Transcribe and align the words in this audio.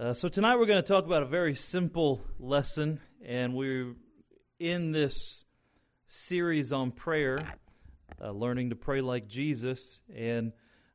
Uh, 0.00 0.14
so, 0.14 0.28
tonight 0.28 0.54
we're 0.54 0.64
going 0.64 0.80
to 0.80 0.86
talk 0.86 1.06
about 1.06 1.24
a 1.24 1.26
very 1.26 1.56
simple 1.56 2.24
lesson, 2.38 3.00
and 3.20 3.52
we're 3.52 3.96
in 4.60 4.92
this 4.92 5.44
series 6.06 6.70
on 6.70 6.92
prayer, 6.92 7.36
uh, 8.22 8.30
learning 8.30 8.70
to 8.70 8.76
pray 8.76 9.00
like 9.00 9.26
Jesus. 9.26 10.00
And 10.14 10.52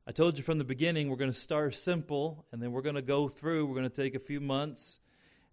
I 0.07 0.13
told 0.13 0.37
you 0.37 0.43
from 0.45 0.57
the 0.57 0.63
beginning 0.63 1.09
we're 1.09 1.17
going 1.17 1.33
to 1.33 1.37
start 1.37 1.75
simple, 1.75 2.45
and 2.53 2.63
then 2.63 2.71
we're 2.71 2.81
going 2.81 2.95
to 2.95 3.01
go 3.01 3.27
through, 3.27 3.65
we're 3.65 3.75
going 3.75 3.89
to 3.89 4.01
take 4.03 4.15
a 4.15 4.19
few 4.19 4.39
months 4.39 4.99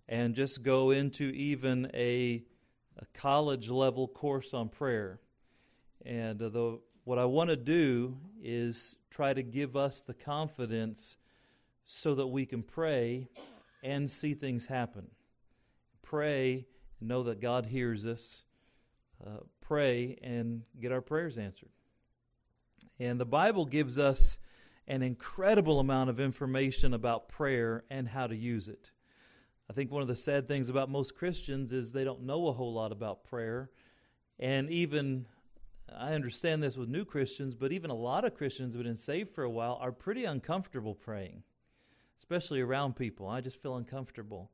and 0.08 0.36
just 0.36 0.62
go 0.62 0.92
into 0.92 1.24
even 1.24 1.90
a, 1.92 2.44
a 2.98 3.04
college 3.14 3.68
level 3.68 4.06
course 4.06 4.54
on 4.54 4.68
prayer. 4.68 5.18
And 6.06 6.40
uh, 6.40 6.50
the, 6.50 6.78
what 7.02 7.18
I 7.18 7.24
want 7.24 7.50
to 7.50 7.56
do 7.56 8.16
is 8.40 8.96
try 9.10 9.34
to 9.34 9.42
give 9.42 9.74
us 9.74 10.02
the 10.02 10.14
confidence 10.14 11.16
so 11.92 12.14
that 12.14 12.28
we 12.28 12.46
can 12.46 12.62
pray 12.62 13.26
and 13.82 14.08
see 14.08 14.32
things 14.32 14.66
happen. 14.66 15.08
Pray 16.02 16.64
and 17.00 17.08
know 17.08 17.24
that 17.24 17.40
God 17.40 17.66
hears 17.66 18.06
us. 18.06 18.44
Uh, 19.26 19.40
pray 19.60 20.16
and 20.22 20.62
get 20.80 20.92
our 20.92 21.00
prayers 21.00 21.36
answered. 21.36 21.70
And 23.00 23.18
the 23.18 23.26
Bible 23.26 23.66
gives 23.66 23.98
us 23.98 24.38
an 24.86 25.02
incredible 25.02 25.80
amount 25.80 26.10
of 26.10 26.20
information 26.20 26.94
about 26.94 27.28
prayer 27.28 27.82
and 27.90 28.06
how 28.06 28.28
to 28.28 28.36
use 28.36 28.68
it. 28.68 28.92
I 29.68 29.72
think 29.72 29.90
one 29.90 30.00
of 30.02 30.08
the 30.08 30.14
sad 30.14 30.46
things 30.46 30.68
about 30.68 30.88
most 30.88 31.16
Christians 31.16 31.72
is 31.72 31.92
they 31.92 32.04
don't 32.04 32.22
know 32.22 32.46
a 32.46 32.52
whole 32.52 32.72
lot 32.72 32.92
about 32.92 33.24
prayer. 33.24 33.68
And 34.38 34.70
even, 34.70 35.26
I 35.92 36.12
understand 36.12 36.62
this 36.62 36.76
with 36.76 36.88
new 36.88 37.04
Christians, 37.04 37.56
but 37.56 37.72
even 37.72 37.90
a 37.90 37.94
lot 37.94 38.24
of 38.24 38.36
Christians 38.36 38.74
who 38.74 38.78
have 38.78 38.86
been 38.86 38.96
saved 38.96 39.30
for 39.30 39.42
a 39.42 39.50
while 39.50 39.76
are 39.82 39.90
pretty 39.90 40.24
uncomfortable 40.24 40.94
praying 40.94 41.42
especially 42.20 42.60
around 42.60 42.96
people. 42.96 43.26
I 43.26 43.40
just 43.40 43.60
feel 43.60 43.76
uncomfortable. 43.76 44.50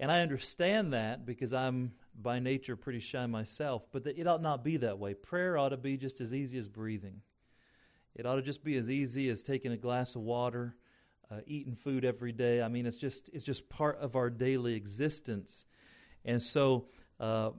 And 0.00 0.10
I 0.10 0.22
understand 0.22 0.92
that 0.94 1.24
because 1.24 1.52
I'm 1.52 1.92
by 2.20 2.40
nature 2.40 2.76
pretty 2.76 3.00
shy 3.00 3.26
myself, 3.26 3.86
but 3.92 4.06
it 4.06 4.26
ought 4.26 4.42
not 4.42 4.64
be 4.64 4.78
that 4.78 4.98
way. 4.98 5.14
Prayer 5.14 5.56
ought 5.56 5.68
to 5.68 5.76
be 5.76 5.96
just 5.96 6.20
as 6.20 6.32
easy 6.32 6.58
as 6.58 6.66
breathing. 6.66 7.20
It 8.16 8.26
ought 8.26 8.36
to 8.36 8.42
just 8.42 8.64
be 8.64 8.76
as 8.76 8.88
easy 8.88 9.28
as 9.28 9.42
taking 9.42 9.70
a 9.70 9.76
glass 9.76 10.14
of 10.14 10.22
water, 10.22 10.76
uh, 11.30 11.40
eating 11.46 11.74
food 11.74 12.04
every 12.04 12.32
day. 12.32 12.62
I 12.62 12.68
mean, 12.68 12.86
it's 12.86 12.96
just 12.96 13.28
it's 13.32 13.44
just 13.44 13.68
part 13.68 13.98
of 13.98 14.16
our 14.16 14.30
daily 14.30 14.74
existence. 14.74 15.66
And 16.24 16.42
so 16.42 16.88
uh, 17.20 17.50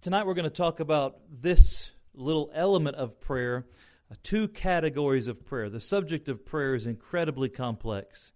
tonight 0.00 0.26
we're 0.26 0.34
going 0.34 0.44
to 0.44 0.50
talk 0.50 0.80
about 0.80 1.18
this 1.30 1.92
little 2.14 2.50
element 2.52 2.96
of 2.96 3.20
prayer, 3.20 3.66
uh, 4.10 4.16
two 4.22 4.48
categories 4.48 5.28
of 5.28 5.46
prayer. 5.46 5.70
The 5.70 5.80
subject 5.80 6.28
of 6.28 6.44
prayer 6.44 6.74
is 6.74 6.86
incredibly 6.86 7.48
complex. 7.48 8.32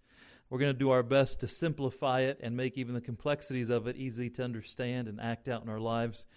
We're 0.53 0.59
going 0.59 0.73
to 0.73 0.77
do 0.77 0.91
our 0.91 1.01
best 1.01 1.39
to 1.39 1.47
simplify 1.47 2.19
it 2.19 2.39
and 2.39 2.55
make 2.55 2.77
even 2.77 2.93
the 2.93 3.01
complexities 3.01 3.71
of 3.71 3.87
it 3.87 3.95
easy 3.95 4.29
to 4.29 4.43
understand 4.43 5.07
and 5.07 5.19
act 5.19 5.47
out 5.47 5.63
in 5.63 5.69
our 5.69 5.79
lives. 5.79 6.27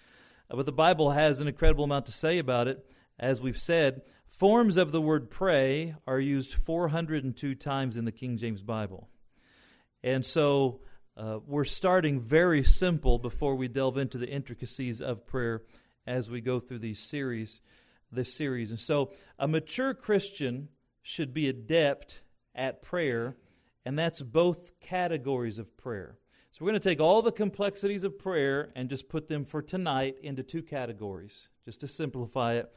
Uh, 0.50 0.56
but 0.56 0.64
the 0.64 0.72
Bible 0.72 1.10
has 1.10 1.42
an 1.42 1.48
incredible 1.48 1.84
amount 1.84 2.06
to 2.06 2.12
say 2.12 2.38
about 2.38 2.66
it. 2.66 2.82
As 3.18 3.42
we've 3.42 3.58
said, 3.58 4.00
forms 4.26 4.78
of 4.78 4.90
the 4.90 5.02
word 5.02 5.28
pray 5.28 5.96
are 6.06 6.18
used 6.18 6.54
402 6.54 7.54
times 7.56 7.98
in 7.98 8.06
the 8.06 8.10
King 8.10 8.38
James 8.38 8.62
Bible. 8.62 9.10
And 10.02 10.24
so 10.24 10.80
uh, 11.14 11.40
we're 11.46 11.66
starting 11.66 12.18
very 12.18 12.64
simple 12.64 13.18
before 13.18 13.54
we 13.54 13.68
delve 13.68 13.98
into 13.98 14.16
the 14.16 14.30
intricacies 14.30 15.02
of 15.02 15.26
prayer 15.26 15.62
as 16.06 16.30
we 16.30 16.40
go 16.40 16.58
through 16.58 16.78
these 16.78 17.00
series, 17.00 17.60
this 18.10 18.34
series. 18.34 18.70
And 18.70 18.80
so 18.80 19.12
a 19.38 19.46
mature 19.46 19.92
Christian 19.92 20.70
should 21.02 21.34
be 21.34 21.50
adept 21.50 22.22
at 22.54 22.82
prayer 22.82 23.36
and 23.86 23.96
that's 23.96 24.20
both 24.20 24.78
categories 24.80 25.60
of 25.60 25.76
prayer. 25.76 26.18
So 26.50 26.64
we're 26.64 26.72
going 26.72 26.80
to 26.80 26.88
take 26.88 27.00
all 27.00 27.22
the 27.22 27.30
complexities 27.30 28.02
of 28.02 28.18
prayer 28.18 28.72
and 28.74 28.88
just 28.88 29.08
put 29.08 29.28
them 29.28 29.44
for 29.44 29.62
tonight 29.62 30.16
into 30.24 30.42
two 30.42 30.62
categories, 30.62 31.50
just 31.64 31.80
to 31.82 31.88
simplify 31.88 32.54
it. 32.54 32.74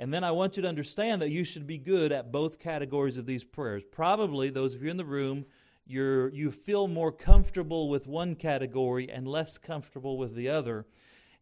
And 0.00 0.14
then 0.14 0.24
I 0.24 0.30
want 0.30 0.56
you 0.56 0.62
to 0.62 0.68
understand 0.68 1.20
that 1.20 1.30
you 1.30 1.44
should 1.44 1.66
be 1.66 1.76
good 1.76 2.10
at 2.10 2.32
both 2.32 2.58
categories 2.58 3.18
of 3.18 3.26
these 3.26 3.44
prayers. 3.44 3.84
Probably 3.84 4.48
those 4.48 4.74
of 4.74 4.82
you 4.82 4.90
in 4.90 4.96
the 4.96 5.04
room, 5.04 5.44
you're, 5.86 6.30
you 6.30 6.50
feel 6.50 6.88
more 6.88 7.12
comfortable 7.12 7.90
with 7.90 8.06
one 8.06 8.34
category 8.34 9.10
and 9.10 9.28
less 9.28 9.58
comfortable 9.58 10.16
with 10.16 10.34
the 10.34 10.48
other. 10.48 10.86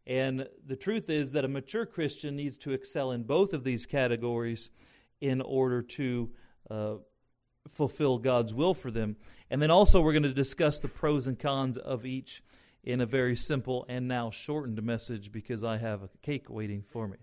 And 0.09 0.49
the 0.67 0.77
truth 0.77 1.09
is 1.09 1.31
that 1.33 1.45
a 1.45 1.49
mature 1.49 1.87
Christian 1.87 2.35
needs 2.35 2.57
to 2.59 2.73
excel 2.73 3.13
in 3.13 3.23
both 3.23 3.55
of 3.55 3.63
these 3.63 3.87
categories 3.87 4.71
in 5.21 5.41
order 5.41 5.83
to 5.83 6.33
uh, 6.69 6.95
fulfill 7.69 8.19
God's 8.19 8.53
will 8.55 8.75
for 8.75 8.91
them. 8.91 9.17
And 9.51 9.61
then 9.63 9.71
also, 9.71 10.01
we're 10.01 10.13
going 10.13 10.25
to 10.25 10.33
discuss 10.33 10.79
the 10.79 10.89
pros 10.89 11.27
and 11.27 11.39
cons 11.39 11.77
of 11.77 12.05
each 12.05 12.43
in 12.83 13.01
a 13.01 13.07
very 13.07 13.37
simple 13.37 13.87
and 13.89 14.07
now 14.07 14.31
shortened 14.31 14.83
message 14.83 15.33
because 15.33 15.65
I 15.65 15.79
have 15.79 16.03
a 16.03 16.09
cake 16.23 16.51
waiting 16.51 16.83
for 16.83 17.09
me. 17.09 17.19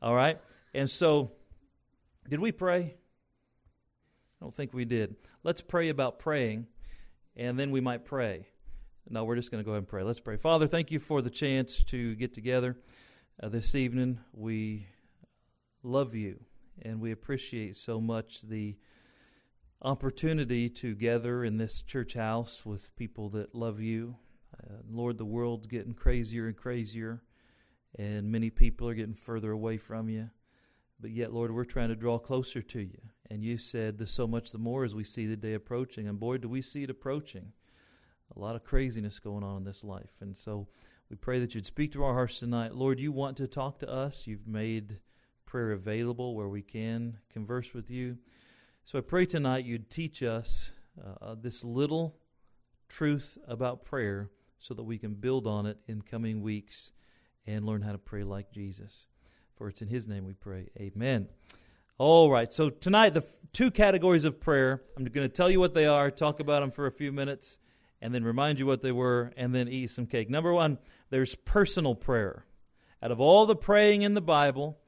All 0.00 0.14
right? 0.14 0.38
And 0.74 0.90
so, 0.90 1.32
did 2.28 2.40
we 2.40 2.52
pray? 2.52 2.94
I 4.40 4.44
don't 4.44 4.54
think 4.54 4.72
we 4.72 4.84
did. 4.84 5.16
Let's 5.42 5.60
pray 5.60 5.88
about 5.88 6.18
praying, 6.18 6.66
and 7.36 7.58
then 7.58 7.70
we 7.70 7.80
might 7.80 8.04
pray. 8.04 8.46
No, 9.08 9.24
we're 9.24 9.36
just 9.36 9.50
going 9.50 9.62
to 9.62 9.64
go 9.64 9.72
ahead 9.72 9.78
and 9.78 9.88
pray. 9.88 10.02
Let's 10.02 10.20
pray. 10.20 10.36
Father, 10.36 10.66
thank 10.66 10.90
you 10.90 10.98
for 10.98 11.22
the 11.22 11.30
chance 11.30 11.82
to 11.84 12.14
get 12.14 12.34
together 12.34 12.76
uh, 13.42 13.48
this 13.48 13.74
evening. 13.74 14.20
We 14.32 14.86
love 15.82 16.14
you, 16.14 16.40
and 16.82 17.00
we 17.00 17.10
appreciate 17.10 17.76
so 17.76 18.00
much 18.00 18.42
the 18.42 18.76
opportunity 19.82 20.68
to 20.68 20.94
gather 20.94 21.44
in 21.44 21.56
this 21.56 21.82
church 21.82 22.14
house 22.14 22.66
with 22.66 22.94
people 22.96 23.28
that 23.30 23.54
love 23.54 23.80
you. 23.80 24.16
Uh, 24.58 24.78
Lord, 24.90 25.18
the 25.18 25.24
world's 25.24 25.68
getting 25.68 25.94
crazier 25.94 26.46
and 26.46 26.56
crazier, 26.56 27.22
and 27.96 28.32
many 28.32 28.50
people 28.50 28.88
are 28.88 28.94
getting 28.94 29.14
further 29.14 29.52
away 29.52 29.76
from 29.76 30.08
you. 30.08 30.30
But 31.00 31.12
yet, 31.12 31.32
Lord, 31.32 31.52
we're 31.52 31.64
trying 31.64 31.90
to 31.90 31.96
draw 31.96 32.18
closer 32.18 32.60
to 32.60 32.80
you. 32.80 32.98
And 33.30 33.44
you 33.44 33.56
said 33.56 34.08
so 34.08 34.26
much 34.26 34.50
the 34.50 34.58
more 34.58 34.84
as 34.84 34.94
we 34.94 35.04
see 35.04 35.26
the 35.26 35.36
day 35.36 35.54
approaching. 35.54 36.08
And 36.08 36.18
boy, 36.18 36.38
do 36.38 36.48
we 36.48 36.60
see 36.60 36.82
it 36.82 36.90
approaching. 36.90 37.52
A 38.34 38.40
lot 38.40 38.56
of 38.56 38.64
craziness 38.64 39.20
going 39.20 39.44
on 39.44 39.58
in 39.58 39.64
this 39.64 39.84
life. 39.84 40.20
And 40.20 40.36
so 40.36 40.66
we 41.08 41.16
pray 41.16 41.38
that 41.38 41.54
you'd 41.54 41.66
speak 41.66 41.92
to 41.92 42.02
our 42.02 42.14
hearts 42.14 42.40
tonight. 42.40 42.74
Lord, 42.74 42.98
you 42.98 43.12
want 43.12 43.36
to 43.36 43.46
talk 43.46 43.78
to 43.78 43.88
us. 43.88 44.26
You've 44.26 44.48
made 44.48 44.98
prayer 45.46 45.70
available 45.70 46.34
where 46.34 46.48
we 46.48 46.62
can 46.62 47.18
converse 47.32 47.72
with 47.72 47.90
you. 47.90 48.18
So 48.88 48.96
I 48.96 49.02
pray 49.02 49.26
tonight 49.26 49.66
you'd 49.66 49.90
teach 49.90 50.22
us 50.22 50.70
uh, 50.98 51.34
this 51.38 51.62
little 51.62 52.16
truth 52.88 53.36
about 53.46 53.84
prayer 53.84 54.30
so 54.58 54.72
that 54.72 54.82
we 54.82 54.96
can 54.96 55.12
build 55.12 55.46
on 55.46 55.66
it 55.66 55.76
in 55.86 56.00
coming 56.00 56.40
weeks 56.40 56.92
and 57.46 57.66
learn 57.66 57.82
how 57.82 57.92
to 57.92 57.98
pray 57.98 58.24
like 58.24 58.50
Jesus. 58.50 59.06
For 59.56 59.68
it's 59.68 59.82
in 59.82 59.88
His 59.88 60.08
name 60.08 60.24
we 60.24 60.32
pray. 60.32 60.70
Amen. 60.80 61.28
All 61.98 62.30
right, 62.30 62.50
so 62.50 62.70
tonight, 62.70 63.12
the 63.12 63.26
two 63.52 63.70
categories 63.70 64.24
of 64.24 64.40
prayer, 64.40 64.80
I'm 64.96 65.04
going 65.04 65.28
to 65.28 65.34
tell 65.34 65.50
you 65.50 65.60
what 65.60 65.74
they 65.74 65.84
are, 65.84 66.10
talk 66.10 66.40
about 66.40 66.60
them 66.60 66.70
for 66.70 66.86
a 66.86 66.90
few 66.90 67.12
minutes, 67.12 67.58
and 68.00 68.14
then 68.14 68.24
remind 68.24 68.58
you 68.58 68.64
what 68.64 68.80
they 68.80 68.92
were, 68.92 69.34
and 69.36 69.54
then 69.54 69.68
eat 69.68 69.90
some 69.90 70.06
cake. 70.06 70.30
Number 70.30 70.54
one, 70.54 70.78
there's 71.10 71.34
personal 71.34 71.94
prayer. 71.94 72.46
Out 73.02 73.10
of 73.10 73.20
all 73.20 73.44
the 73.44 73.54
praying 73.54 74.00
in 74.00 74.14
the 74.14 74.22
Bible, 74.22 74.78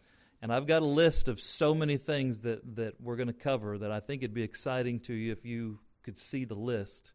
and 0.43 0.53
I've 0.53 0.67
got 0.67 0.83
a 0.83 0.87
list 0.87 1.29
of 1.29 1.41
so 1.41 1.75
many 1.75 1.97
things 1.97 2.41
that, 2.41 2.77
that 2.77 3.01
we're 3.01 3.17
going 3.17 3.29
to 3.29 3.33
cover 3.33 3.77
that 3.79 3.93
I 3.93 4.01
think 4.01 4.23
it'd 4.23 4.35
be 4.35 4.43
exciting 4.43 5.01
to 5.01 5.13
you 5.13 5.33
if 5.33 5.45
you 5.45 5.81
could 6.03 6.17
see 6.17 6.45
the 6.45 6.55
list. 6.55 7.13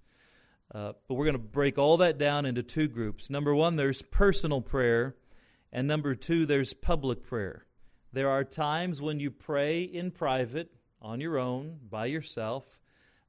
Uh, 0.74 0.94
but 1.08 1.16
we're 1.16 1.26
going 1.26 1.34
to 1.34 1.40
break 1.40 1.78
all 1.78 1.98
that 1.98 2.18
down 2.18 2.46
into 2.46 2.64
two 2.64 2.88
groups. 2.88 3.30
Number 3.30 3.54
one, 3.54 3.76
there's 3.76 4.02
personal 4.02 4.62
prayer, 4.62 5.16
and 5.72 5.88
number 5.88 6.16
two, 6.16 6.46
there's 6.46 6.74
public 6.74 7.24
prayer. 7.24 7.66
There 8.14 8.30
are 8.30 8.44
times 8.44 9.02
when 9.02 9.20
you 9.20 9.30
pray 9.30 9.82
in 9.82 10.12
private, 10.12 10.72
on 11.02 11.20
your 11.20 11.38
own, 11.38 11.80
by 11.90 12.06
yourself. 12.08 12.80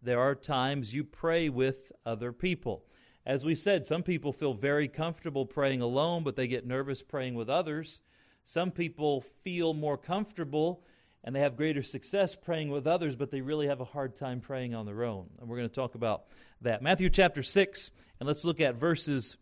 There 0.03 0.21
are 0.21 0.35
times 0.35 0.95
you 0.95 1.05
pray 1.05 1.49
with 1.49 1.93
other 2.05 2.33
people. 2.33 2.85
As 3.25 3.45
we 3.45 3.55
said, 3.55 3.85
some 3.85 4.03
people 4.03 4.33
feel 4.33 4.55
very 4.55 4.87
comfortable 4.87 5.45
praying 5.45 5.81
alone, 5.81 6.23
but 6.23 6.37
they 6.37 6.47
get 6.47 6.67
nervous 6.67 7.03
praying 7.03 7.35
with 7.35 7.51
others. 7.51 8.03
Some 8.49 8.71
people 8.71 9.23
feel 9.43 9.75
more 9.75 9.99
comfortable 9.99 10.85
and 11.25 11.35
they 11.35 11.41
have 11.41 11.57
greater 11.57 11.83
success 11.83 12.37
praying 12.37 12.71
with 12.71 12.87
others, 12.87 13.17
but 13.17 13.33
they 13.33 13.41
really 13.41 13.67
have 13.67 13.81
a 13.81 13.85
hard 13.85 14.15
time 14.15 14.41
praying 14.41 14.73
on 14.73 14.87
their 14.87 15.03
own. 15.03 15.31
And 15.41 15.49
we're 15.49 15.57
going 15.57 15.69
to 15.69 15.75
talk 15.75 15.97
about 15.97 16.27
that. 16.61 16.81
Matthew 16.81 17.11
chapter 17.11 17.43
6, 17.43 17.91
and 18.21 18.27
let's 18.29 18.45
look 18.45 18.61
at 18.61 18.77
verses 18.77 19.37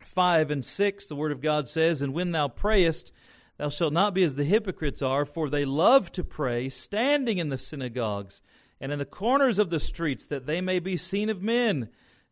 5 0.00 0.52
and 0.52 0.64
6. 0.64 1.06
The 1.06 1.16
Word 1.16 1.32
of 1.32 1.40
God 1.40 1.68
says, 1.68 2.00
And 2.00 2.14
when 2.14 2.30
thou 2.30 2.46
prayest, 2.46 3.10
thou 3.56 3.68
shalt 3.68 3.92
not 3.92 4.14
be 4.14 4.22
as 4.22 4.36
the 4.36 4.44
hypocrites 4.44 5.02
are, 5.02 5.24
for 5.24 5.50
they 5.50 5.64
love 5.64 6.12
to 6.12 6.22
pray, 6.22 6.68
standing 6.68 7.38
in 7.38 7.48
the 7.48 7.58
synagogues 7.58 8.40
and 8.80 8.92
in 8.92 9.00
the 9.00 9.04
corners 9.04 9.58
of 9.58 9.70
the 9.70 9.80
streets, 9.80 10.24
that 10.26 10.46
they 10.46 10.60
may 10.60 10.78
be 10.78 10.96
seen 10.96 11.28
of 11.28 11.42
men. 11.42 11.88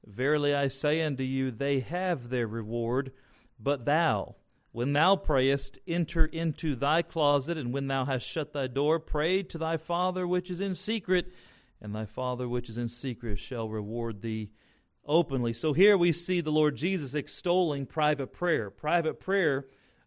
Verily 0.07 0.55
I 0.55 0.69
say 0.69 1.03
unto 1.03 1.25
you, 1.25 1.51
they 1.51 1.81
have 1.81 2.29
their 2.29 2.47
reward. 2.47 3.11
But 3.59 3.85
thou, 3.85 4.37
when 4.73 4.95
thou 4.95 5.17
prayest, 5.17 5.79
enter 5.87 6.25
into 6.25 6.75
thy 6.75 7.03
closet, 7.03 7.59
and 7.59 7.73
when 7.73 7.87
thou 7.87 8.07
hast 8.07 8.27
shut 8.27 8.53
thy 8.53 8.67
door, 8.67 8.99
pray 8.99 9.43
to 9.43 9.59
thy 9.59 9.77
Father 9.77 10.27
which 10.27 10.51
is 10.51 10.61
in 10.61 10.75
secret, 10.75 11.33
and 11.81 11.95
thy 11.95 12.07
Father 12.07 12.49
which 12.49 12.69
is 12.69 12.79
in 12.79 12.89
secret 12.89 13.39
shall 13.39 13.69
reward 13.69 14.23
thee 14.23 14.51
openly. 15.05 15.53
So 15.53 15.73
here 15.73 15.97
we 15.99 16.13
see 16.13 16.41
the 16.41 16.53
Lord 16.53 16.77
Jesus 16.77 17.15
extolling 17.15 17.87
private 17.87 18.33
prayer. 18.33 18.71
Private 18.71 19.21
prayer 19.21 19.67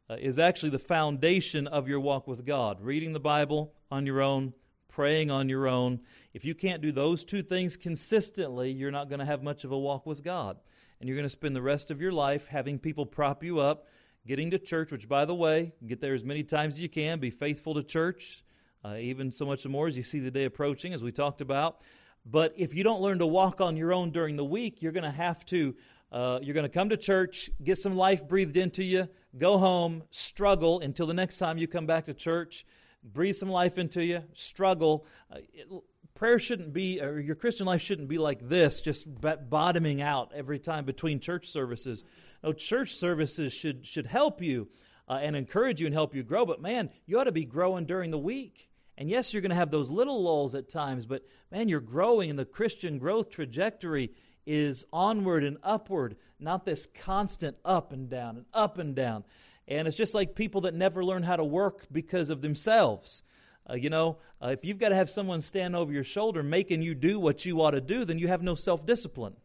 uh, 0.10 0.16
is 0.20 0.40
actually 0.40 0.70
the 0.70 0.80
foundation 0.80 1.68
of 1.68 1.88
your 1.88 2.00
walk 2.00 2.28
with 2.28 2.46
God. 2.46 2.82
Reading 2.82 3.14
the 3.14 3.20
Bible 3.20 3.74
on 3.92 4.06
your 4.06 4.22
own, 4.22 4.54
praying 4.88 5.30
on 5.30 5.50
your 5.50 5.68
own. 5.68 6.00
If 6.34 6.46
you 6.46 6.56
can't 6.56 6.82
do 6.82 6.92
those 6.92 7.24
two 7.24 7.42
things 7.44 7.78
consistently, 7.78 8.72
you're 8.72 8.92
not 8.92 9.10
going 9.10 9.20
to 9.20 9.26
have 9.26 9.44
much 9.44 9.64
of 9.64 9.72
a 9.72 9.78
walk 9.78 10.06
with 10.06 10.24
God. 10.24 10.58
And 11.00 11.10
you're 11.10 11.18
going 11.18 11.26
to 11.26 11.30
spend 11.30 11.56
the 11.56 11.62
rest 11.62 11.92
of 11.92 12.02
your 12.02 12.14
life 12.14 12.48
having 12.48 12.80
people 12.80 13.06
prop 13.06 13.44
you 13.44 13.60
up, 13.60 13.88
getting 14.28 14.52
to 14.52 14.60
church, 14.60 14.92
which, 14.92 15.08
by 15.08 15.26
the 15.26 15.36
way, 15.36 15.74
get 15.86 16.02
there 16.02 16.14
as 16.14 16.24
many 16.24 16.44
times 16.44 16.76
as 16.76 16.82
you 16.82 16.90
can. 16.90 17.20
Be 17.20 17.30
faithful 17.30 17.74
to 17.76 17.84
church, 17.84 18.44
uh, 18.84 18.96
even 18.96 19.32
so 19.32 19.46
much 19.46 19.66
more 19.68 19.88
as 19.88 19.98
you 19.98 20.04
see 20.04 20.20
the 20.20 20.32
day 20.32 20.46
approaching, 20.46 20.94
as 20.94 21.04
we 21.04 21.12
talked 21.12 21.42
about. 21.42 21.82
But 22.26 22.54
if 22.58 22.74
you 22.74 22.84
don't 22.84 23.02
learn 23.02 23.20
to 23.20 23.28
walk 23.28 23.62
on 23.62 23.78
your 23.78 23.94
own 23.94 24.12
during 24.12 24.36
the 24.36 24.46
week, 24.46 24.82
you're 24.82 24.92
going 24.92 25.04
to 25.04 25.12
have 25.12 25.46
to. 25.48 25.76
Uh, 26.12 26.40
you're 26.42 26.54
going 26.54 26.66
to 26.66 26.70
come 26.70 26.90
to 26.90 26.98
church, 26.98 27.50
get 27.64 27.78
some 27.78 27.96
life 27.96 28.28
breathed 28.28 28.56
into 28.56 28.84
you, 28.84 29.10
go 29.38 29.58
home, 29.58 30.04
struggle 30.12 30.80
until 30.80 31.08
the 31.08 31.14
next 31.14 31.40
time 31.40 31.58
you 31.58 31.68
come 31.68 31.86
back 31.86 32.06
to 32.06 32.14
church, 32.14 32.66
breathe 33.04 33.36
some 33.36 33.50
life 33.50 33.78
into 33.78 34.04
you, 34.04 34.24
struggle. 34.34 35.06
Uh, 35.32 35.40
it, 35.54 35.68
prayer 36.16 36.40
shouldn't 36.40 36.74
be, 36.74 37.02
or 37.02 37.20
your 37.20 37.36
Christian 37.36 37.68
life 37.68 37.82
shouldn't 37.82 38.08
be 38.08 38.18
like 38.18 38.48
this, 38.48 38.82
just 38.82 39.08
bottoming 39.50 40.02
out 40.02 40.32
every 40.34 40.58
time 40.58 40.86
between 40.86 41.20
church 41.20 41.48
services. 41.48 42.04
No, 42.44 42.54
church 42.54 42.96
services 42.96 43.54
should 43.54 43.86
should 43.86 44.08
help 44.08 44.42
you 44.42 44.70
uh, 45.08 45.20
and 45.22 45.36
encourage 45.36 45.82
you 45.82 45.86
and 45.86 45.94
help 45.94 46.16
you 46.16 46.24
grow. 46.24 46.46
But 46.46 46.62
man, 46.62 46.90
you 47.06 47.20
ought 47.20 47.26
to 47.26 47.32
be 47.32 47.46
growing 47.46 47.86
during 47.86 48.12
the 48.12 48.18
week. 48.18 48.70
And 48.98 49.10
yes, 49.10 49.34
you're 49.34 49.42
going 49.42 49.50
to 49.50 49.56
have 49.56 49.72
those 49.72 49.92
little 49.92 50.24
lulls 50.24 50.56
at 50.56 50.70
times, 50.70 51.06
but 51.06 51.26
man, 51.52 51.68
you're 51.68 51.82
growing, 51.82 52.30
and 52.30 52.40
the 52.40 52.46
Christian 52.46 52.98
growth 52.98 53.30
trajectory 53.30 54.12
is 54.46 54.86
onward 54.94 55.44
and 55.44 55.58
upward, 55.64 56.16
not 56.40 56.66
this 56.66 56.86
constant 56.86 57.58
up 57.66 57.92
and 57.92 58.10
down 58.10 58.38
and 58.38 58.46
up 58.54 58.78
and 58.78 58.96
down. 58.96 59.26
And 59.68 59.88
it's 59.88 59.98
just 59.98 60.16
like 60.16 60.36
people 60.36 60.62
that 60.62 60.74
never 60.74 61.04
learn 61.04 61.24
how 61.24 61.36
to 61.36 61.44
work 61.44 61.88
because 61.92 62.30
of 62.30 62.42
themselves. 62.42 63.24
Uh, 63.70 63.76
you 63.76 63.90
know, 63.90 64.18
uh, 64.42 64.48
if 64.48 64.64
you've 64.64 64.78
got 64.78 64.90
to 64.90 64.96
have 64.96 65.10
someone 65.10 65.42
stand 65.42 65.76
over 65.76 65.92
your 65.92 66.04
shoulder 66.04 66.44
making 66.44 66.82
you 66.82 66.94
do 66.94 67.20
what 67.20 67.46
you 67.46 67.62
ought 67.62 67.72
to 67.72 67.82
do, 67.82 68.06
then 68.06 68.20
you 68.20 68.28
have 68.28 68.44
no 68.44 68.56
self 68.56 68.86
discipline. 68.86 69.36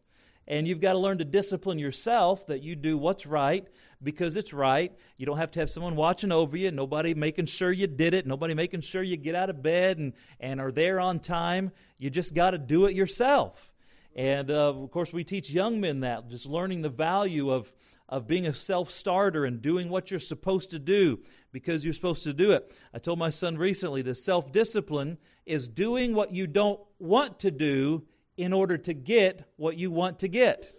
And 0.47 0.67
you've 0.67 0.81
got 0.81 0.93
to 0.93 0.99
learn 0.99 1.19
to 1.19 1.25
discipline 1.25 1.79
yourself 1.79 2.47
that 2.47 2.61
you 2.61 2.75
do 2.75 2.97
what's 2.97 3.25
right 3.25 3.67
because 4.03 4.35
it's 4.35 4.53
right. 4.53 4.91
You 5.17 5.25
don't 5.25 5.37
have 5.37 5.51
to 5.51 5.59
have 5.59 5.69
someone 5.69 5.95
watching 5.95 6.31
over 6.31 6.57
you, 6.57 6.71
nobody 6.71 7.13
making 7.13 7.45
sure 7.45 7.71
you 7.71 7.87
did 7.87 8.13
it, 8.13 8.25
nobody 8.25 8.53
making 8.53 8.81
sure 8.81 9.03
you 9.03 9.17
get 9.17 9.35
out 9.35 9.49
of 9.49 9.61
bed 9.61 9.99
and, 9.99 10.13
and 10.39 10.59
are 10.59 10.71
there 10.71 10.99
on 10.99 11.19
time. 11.19 11.71
You 11.99 12.09
just 12.09 12.33
got 12.33 12.51
to 12.51 12.57
do 12.57 12.85
it 12.87 12.95
yourself. 12.95 13.71
And 14.15 14.51
uh, 14.51 14.69
of 14.69 14.91
course, 14.91 15.13
we 15.13 15.23
teach 15.23 15.51
young 15.51 15.79
men 15.79 16.01
that, 16.01 16.29
just 16.29 16.45
learning 16.45 16.81
the 16.81 16.89
value 16.89 17.51
of, 17.51 17.73
of 18.09 18.27
being 18.27 18.45
a 18.45 18.53
self 18.53 18.91
starter 18.91 19.45
and 19.45 19.61
doing 19.61 19.89
what 19.89 20.11
you're 20.11 20.19
supposed 20.19 20.71
to 20.71 20.79
do 20.79 21.19
because 21.51 21.83
you're 21.83 21.93
supposed 21.93 22.23
to 22.23 22.33
do 22.33 22.51
it. 22.51 22.75
I 22.93 22.99
told 22.99 23.19
my 23.19 23.29
son 23.29 23.57
recently 23.57 24.01
that 24.03 24.15
self 24.15 24.51
discipline 24.51 25.17
is 25.45 25.67
doing 25.67 26.13
what 26.13 26.31
you 26.31 26.47
don't 26.47 26.79
want 26.99 27.39
to 27.39 27.51
do 27.51 28.03
in 28.37 28.53
order 28.53 28.77
to 28.77 28.93
get 28.93 29.49
what 29.57 29.77
you 29.77 29.91
want 29.91 30.19
to 30.19 30.27
get. 30.27 30.73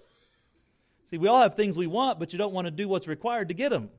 See, 1.04 1.19
we 1.19 1.28
all 1.28 1.42
have 1.42 1.54
things 1.54 1.76
we 1.76 1.86
want, 1.86 2.19
but 2.19 2.32
you 2.32 2.38
don't 2.38 2.54
want 2.54 2.66
to 2.66 2.70
do 2.70 2.88
what's 2.88 3.06
required 3.06 3.48
to 3.48 3.54
get 3.54 3.70
them. 3.70 3.90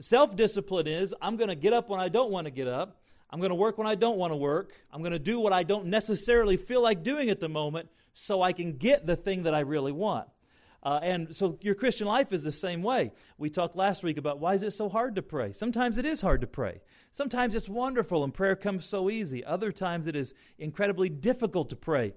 Self 0.00 0.36
discipline 0.36 0.86
is 0.86 1.14
I'm 1.20 1.36
going 1.36 1.48
to 1.48 1.54
get 1.54 1.72
up 1.72 1.88
when 1.88 2.00
I 2.00 2.08
don't 2.08 2.30
want 2.30 2.46
to 2.46 2.50
get 2.50 2.68
up. 2.68 3.00
I'm 3.30 3.38
going 3.38 3.50
to 3.50 3.56
work 3.56 3.78
when 3.78 3.86
I 3.86 3.94
don't 3.94 4.18
want 4.18 4.32
to 4.32 4.36
work. 4.36 4.72
I'm 4.92 5.02
going 5.02 5.12
to 5.12 5.18
do 5.18 5.38
what 5.38 5.52
I 5.52 5.62
don't 5.62 5.86
necessarily 5.86 6.56
feel 6.56 6.82
like 6.82 7.02
doing 7.02 7.30
at 7.30 7.38
the 7.38 7.48
moment 7.48 7.88
so 8.12 8.42
I 8.42 8.52
can 8.52 8.72
get 8.76 9.06
the 9.06 9.14
thing 9.16 9.44
that 9.44 9.54
I 9.54 9.60
really 9.60 9.92
want. 9.92 10.28
Uh, 10.82 10.98
and 11.02 11.34
so 11.36 11.58
your 11.60 11.74
Christian 11.74 12.06
life 12.06 12.32
is 12.32 12.42
the 12.42 12.52
same 12.52 12.82
way. 12.82 13.12
We 13.36 13.50
talked 13.50 13.76
last 13.76 14.02
week 14.02 14.16
about 14.16 14.40
why 14.40 14.54
is 14.54 14.62
it 14.62 14.70
so 14.70 14.88
hard 14.88 15.14
to 15.16 15.22
pray? 15.22 15.52
Sometimes 15.52 15.98
it 15.98 16.06
is 16.06 16.22
hard 16.22 16.40
to 16.40 16.46
pray. 16.46 16.80
Sometimes 17.12 17.54
it's 17.54 17.68
wonderful 17.68 18.24
and 18.24 18.32
prayer 18.32 18.56
comes 18.56 18.86
so 18.86 19.10
easy. 19.10 19.44
Other 19.44 19.72
times 19.72 20.06
it 20.06 20.16
is 20.16 20.32
incredibly 20.58 21.10
difficult 21.10 21.68
to 21.70 21.76
pray 21.76 22.14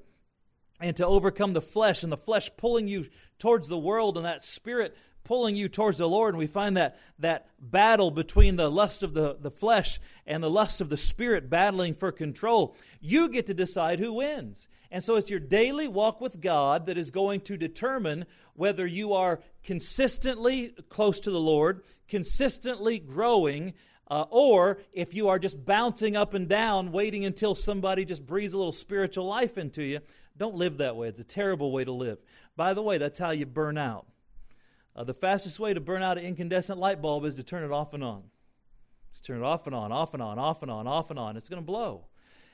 and 0.80 0.96
to 0.96 1.06
overcome 1.06 1.54
the 1.54 1.62
flesh 1.62 2.04
and 2.04 2.12
the 2.12 2.18
flesh 2.18 2.50
pulling 2.58 2.88
you 2.88 3.06
towards 3.38 3.68
the 3.68 3.78
world 3.78 4.18
and 4.18 4.26
that 4.26 4.44
spirit 4.44 4.96
pulling 5.24 5.56
you 5.56 5.70
towards 5.70 5.98
the 5.98 6.08
Lord. 6.08 6.34
And 6.34 6.40
we 6.40 6.48
find 6.48 6.76
that, 6.78 7.00
that 7.20 7.48
battle 7.60 8.12
between 8.12 8.56
the 8.56 8.70
lust 8.70 9.04
of 9.04 9.14
the, 9.14 9.38
the 9.40 9.52
flesh 9.52 10.00
and 10.26 10.44
the 10.44 10.50
lust 10.50 10.82
of 10.82 10.90
the 10.90 10.98
spirit 10.98 11.50
battling 11.50 11.94
for 11.94 12.12
control. 12.12 12.76
You 13.02 13.30
get 13.30 13.46
to 13.48 13.54
decide 13.54 14.00
who 14.00 14.14
wins. 14.14 14.68
And 14.92 15.04
so 15.04 15.16
it's 15.16 15.30
your 15.30 15.40
daily 15.40 15.88
walk 15.88 16.22
with 16.22 16.40
God 16.40 16.86
that 16.86 16.98
is 16.98 17.10
going 17.10 17.42
to 17.42 17.58
determine 17.58 18.26
whether 18.54 18.86
you 18.86 19.14
are 19.14 19.42
consistently 19.64 20.76
close 20.90 21.20
to 21.22 21.32
the 21.32 21.40
Lord, 21.40 21.84
consistently 22.08 23.00
growing, 23.00 23.74
uh, 24.12 24.26
or 24.30 24.80
if 24.92 25.16
you 25.16 25.30
are 25.30 25.40
just 25.40 25.66
bouncing 25.66 26.16
up 26.16 26.36
and 26.36 26.48
down, 26.48 26.92
waiting 26.92 27.26
until 27.26 27.56
somebody 27.56 28.06
just 28.06 28.28
breathes 28.28 28.54
a 28.54 28.58
little 28.58 28.72
spiritual 28.72 29.26
life 29.26 29.58
into 29.58 29.82
you 29.82 30.00
don't 30.38 30.56
live 30.56 30.78
that 30.78 30.96
way. 30.96 31.08
It's 31.08 31.20
a 31.20 31.24
terrible 31.24 31.72
way 31.72 31.84
to 31.84 31.92
live. 31.92 32.18
By 32.56 32.74
the 32.74 32.82
way, 32.82 32.98
that's 32.98 33.20
how 33.20 33.32
you 33.32 33.46
burn 33.46 33.78
out. 33.78 34.06
Uh, 34.96 35.04
the 35.04 35.14
fastest 35.14 35.60
way 35.60 35.74
to 35.74 35.82
burn 35.82 36.04
out 36.04 36.18
an 36.18 36.24
incandescent 36.24 36.80
light 36.80 37.02
bulb 37.02 37.26
is 37.26 37.36
to 37.36 37.44
turn 37.44 37.64
it 37.64 37.72
off 37.72 37.94
and 37.94 38.04
on. 38.04 38.24
Just 39.12 39.26
turn 39.26 39.38
it 39.38 39.44
off 39.44 39.66
and 39.66 39.76
on, 39.76 39.92
off 39.92 40.14
and 40.14 40.22
on, 40.22 40.38
off 40.38 40.62
and 40.62 40.72
on, 40.72 40.88
off 40.88 41.10
and 41.10 41.20
on. 41.20 41.38
It's 41.38 41.50
going 41.50 41.62
to 41.62 41.66
blow. 41.66 42.06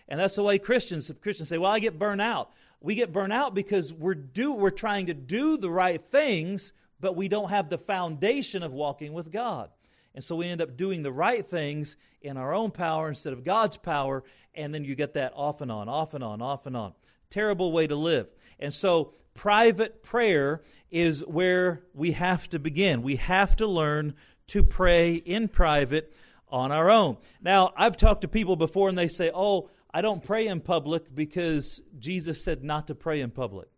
And 0.07 0.19
that's 0.19 0.35
the 0.35 0.43
way 0.43 0.57
Christians 0.57 1.11
Christians 1.21 1.49
say, 1.49 1.57
"Well, 1.57 1.71
I 1.71 1.79
get 1.79 1.99
burnt 1.99 2.21
out." 2.21 2.51
We 2.81 2.95
get 2.95 3.11
burnt 3.11 3.33
out 3.33 3.53
because 3.53 3.91
we're 3.93 4.15
do 4.15 4.53
we're 4.53 4.69
trying 4.69 5.07
to 5.07 5.13
do 5.13 5.57
the 5.57 5.69
right 5.69 6.01
things, 6.01 6.73
but 6.99 7.15
we 7.15 7.27
don't 7.27 7.49
have 7.49 7.69
the 7.69 7.77
foundation 7.77 8.63
of 8.63 8.71
walking 8.71 9.13
with 9.13 9.31
God. 9.31 9.69
And 10.15 10.23
so 10.23 10.35
we 10.35 10.47
end 10.47 10.61
up 10.61 10.75
doing 10.75 11.03
the 11.03 11.11
right 11.11 11.45
things 11.45 11.95
in 12.21 12.37
our 12.37 12.53
own 12.53 12.71
power 12.71 13.07
instead 13.07 13.33
of 13.33 13.43
God's 13.43 13.77
power, 13.77 14.23
and 14.55 14.73
then 14.73 14.83
you 14.83 14.95
get 14.95 15.13
that 15.13 15.33
off 15.35 15.61
and 15.61 15.71
on, 15.71 15.87
off 15.87 16.13
and 16.13 16.23
on, 16.23 16.41
off 16.41 16.65
and 16.65 16.75
on. 16.75 16.93
Terrible 17.29 17.71
way 17.71 17.85
to 17.85 17.95
live. 17.95 18.27
And 18.59 18.73
so, 18.73 19.13
private 19.39 20.03
prayer 20.03 20.61
is 20.91 21.21
where 21.21 21.81
we 21.93 22.11
have 22.11 22.49
to 22.49 22.59
begin. 22.59 23.01
We 23.01 23.15
have 23.15 23.55
to 23.55 23.65
learn 23.65 24.13
to 24.47 24.61
pray 24.61 25.13
in 25.13 25.47
private 25.47 26.13
on 26.49 26.73
our 26.73 26.89
own. 26.89 27.15
Now, 27.41 27.71
I've 27.77 27.95
talked 27.95 28.19
to 28.23 28.27
people 28.27 28.57
before 28.57 28.89
and 28.89 28.97
they 28.97 29.07
say, 29.07 29.31
Oh, 29.33 29.69
I 29.93 30.01
don't 30.01 30.21
pray 30.21 30.45
in 30.45 30.59
public 30.59 31.15
because 31.15 31.81
Jesus 31.97 32.43
said 32.43 32.65
not 32.65 32.87
to 32.87 32.95
pray 32.95 33.21
in 33.21 33.31
public. 33.31 33.69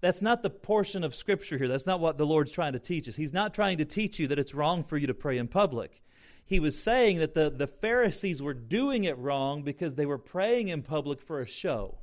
That's 0.00 0.22
not 0.22 0.44
the 0.44 0.50
portion 0.50 1.02
of 1.02 1.16
Scripture 1.16 1.58
here. 1.58 1.66
That's 1.66 1.86
not 1.86 1.98
what 1.98 2.16
the 2.16 2.26
Lord's 2.26 2.52
trying 2.52 2.74
to 2.74 2.78
teach 2.78 3.08
us. 3.08 3.16
He's 3.16 3.32
not 3.32 3.52
trying 3.52 3.78
to 3.78 3.84
teach 3.84 4.20
you 4.20 4.28
that 4.28 4.38
it's 4.38 4.54
wrong 4.54 4.84
for 4.84 4.96
you 4.96 5.08
to 5.08 5.14
pray 5.14 5.36
in 5.36 5.48
public. 5.48 6.00
He 6.44 6.60
was 6.60 6.80
saying 6.80 7.18
that 7.18 7.34
the, 7.34 7.50
the 7.50 7.66
Pharisees 7.66 8.40
were 8.40 8.54
doing 8.54 9.02
it 9.02 9.18
wrong 9.18 9.64
because 9.64 9.96
they 9.96 10.06
were 10.06 10.16
praying 10.16 10.68
in 10.68 10.82
public 10.82 11.20
for 11.20 11.40
a 11.40 11.46
show 11.46 11.98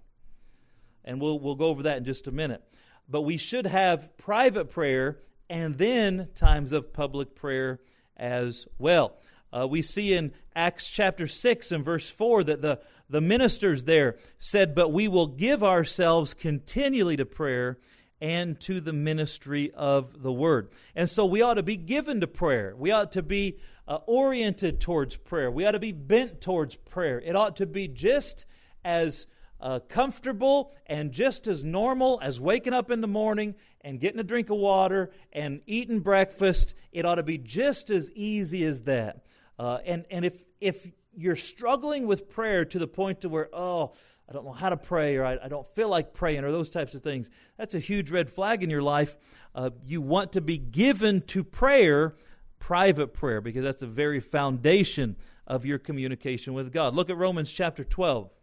and 1.05 1.22
we'll, 1.22 1.39
we'll 1.39 1.55
go 1.55 1.65
over 1.65 1.83
that 1.83 1.98
in 1.98 2.05
just 2.05 2.27
a 2.27 2.31
minute. 2.31 2.63
But 3.07 3.22
we 3.22 3.38
should 3.38 3.65
have 3.65 4.15
private 4.17 4.69
prayer 4.69 5.19
and 5.50 5.77
then 5.77 6.29
times 6.36 6.72
of 6.72 6.93
public 6.93 7.36
prayer 7.36 7.79
as 8.17 8.67
well. 8.77 9.17
Uh, 9.51 9.67
we 9.67 9.81
see 9.81 10.13
in 10.13 10.31
Acts 10.55 10.89
chapter 10.89 11.27
6 11.27 11.72
and 11.72 11.86
verse 11.86 12.10
4 12.10 12.43
that 12.45 12.62
the, 12.62 12.79
the 13.10 13.22
ministers 13.22 13.83
there 13.83 14.17
said, 14.39 14.74
But 14.74 14.91
we 14.91 15.07
will 15.07 15.27
give 15.27 15.63
ourselves 15.63 16.33
continually 16.33 17.17
to 17.17 17.25
prayer 17.25 17.77
and 18.19 18.60
to 18.62 18.79
the 18.79 18.93
ministry 18.93 19.72
of 19.75 20.24
the 20.24 20.31
word. 20.31 20.69
And 20.95 21.10
so 21.10 21.25
we 21.25 21.41
ought 21.41 21.55
to 21.55 21.63
be 21.63 21.77
given 21.77 22.22
to 22.22 22.27
prayer. 22.27 22.74
We 22.75 22.89
ought 22.89 23.12
to 23.12 23.22
be 23.22 23.60
uh, 23.88 24.00
oriented 24.07 24.79
towards 24.79 25.17
prayer. 25.17 25.51
We 25.51 25.65
ought 25.65 25.72
to 25.72 25.79
be 25.79 25.91
bent 25.91 26.39
towards 26.39 26.75
prayer. 26.75 27.19
It 27.19 27.36
ought 27.36 27.57
to 27.57 27.65
be 27.65 27.88
just 27.88 28.45
as 28.83 29.27
uh, 29.63 29.79
comfortable 29.88 30.75
and 30.86 31.13
just 31.13 31.48
as 31.48 31.63
normal 31.63 32.20
as 32.22 32.38
waking 32.38 32.74
up 32.74 32.91
in 32.91 33.00
the 33.00 33.08
morning 33.08 33.55
and 33.79 33.98
getting 34.00 34.20
a 34.20 34.24
drink 34.24 34.50
of 34.50 34.58
water 34.58 35.10
and 35.32 35.62
eating 35.65 36.01
breakfast. 36.01 36.75
It 36.91 37.05
ought 37.05 37.15
to 37.15 37.24
be 37.24 37.38
just 37.38 37.89
as 37.89 38.12
easy 38.12 38.65
as 38.65 38.82
that. 38.82 39.24
Uh, 39.58 39.79
and 39.86 40.05
and 40.12 40.25
if 40.25 40.43
if 40.60 40.91
you're 41.15 41.38
struggling 41.38 42.08
with 42.08 42.29
prayer 42.29 42.65
to 42.65 42.77
the 42.77 42.88
point 42.88 43.22
to 43.22 43.29
where 43.29 43.50
oh 43.53 43.93
I 44.29 44.34
don't 44.34 44.43
know 44.43 44.51
how 44.51 44.70
to 44.70 44.77
pray 44.77 45.15
or 45.15 45.24
I, 45.24 45.38
I 45.41 45.48
don't 45.48 45.67
feel 45.67 45.88
like 45.88 46.13
praying 46.13 46.43
or 46.43 46.51
those 46.51 46.70
types 46.70 46.93
of 46.93 47.01
things, 47.01 47.32
that's 47.58 47.74
a 47.74 47.79
huge 47.79 48.12
red 48.12 48.29
flag 48.29 48.63
in 48.63 48.70
your 48.70 48.82
life. 48.82 49.17
Uh, 49.55 49.70
you 49.86 50.01
want 50.01 50.34
to 50.34 50.41
be 50.41 50.58
given 50.58 51.22
to 51.22 51.43
prayer, 51.43 52.15
private 52.60 53.13
prayer, 53.13 53.39
because 53.39 53.63
that's 53.63 53.82
the 53.82 53.88
very 53.88 54.20
foundation 54.20 55.15
of 55.48 55.65
your 55.65 55.77
communication 55.77 56.53
with 56.53 56.74
God. 56.74 56.96
Look 56.96 57.10
at 57.10 57.17
Romans 57.17 57.51
chapter 57.51 57.84
12. 57.84 58.34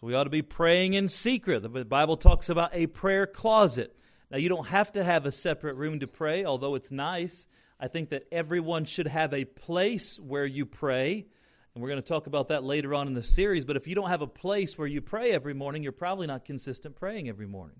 So 0.00 0.06
we 0.06 0.14
ought 0.14 0.24
to 0.24 0.30
be 0.30 0.40
praying 0.40 0.94
in 0.94 1.10
secret. 1.10 1.60
The 1.60 1.84
Bible 1.84 2.16
talks 2.16 2.48
about 2.48 2.70
a 2.72 2.86
prayer 2.86 3.26
closet. 3.26 3.94
Now, 4.30 4.38
you 4.38 4.48
don't 4.48 4.68
have 4.68 4.90
to 4.92 5.04
have 5.04 5.26
a 5.26 5.32
separate 5.32 5.74
room 5.74 6.00
to 6.00 6.06
pray, 6.06 6.42
although 6.42 6.74
it's 6.74 6.90
nice. 6.90 7.46
I 7.78 7.88
think 7.88 8.08
that 8.08 8.24
everyone 8.32 8.86
should 8.86 9.08
have 9.08 9.34
a 9.34 9.44
place 9.44 10.18
where 10.18 10.46
you 10.46 10.64
pray. 10.64 11.26
And 11.74 11.82
we're 11.82 11.90
going 11.90 12.00
to 12.00 12.08
talk 12.08 12.26
about 12.26 12.48
that 12.48 12.64
later 12.64 12.94
on 12.94 13.08
in 13.08 13.14
the 13.14 13.22
series. 13.22 13.66
But 13.66 13.76
if 13.76 13.86
you 13.86 13.94
don't 13.94 14.08
have 14.08 14.22
a 14.22 14.26
place 14.26 14.78
where 14.78 14.86
you 14.86 15.02
pray 15.02 15.32
every 15.32 15.52
morning, 15.52 15.82
you're 15.82 15.92
probably 15.92 16.26
not 16.26 16.46
consistent 16.46 16.96
praying 16.96 17.28
every 17.28 17.46
morning. 17.46 17.76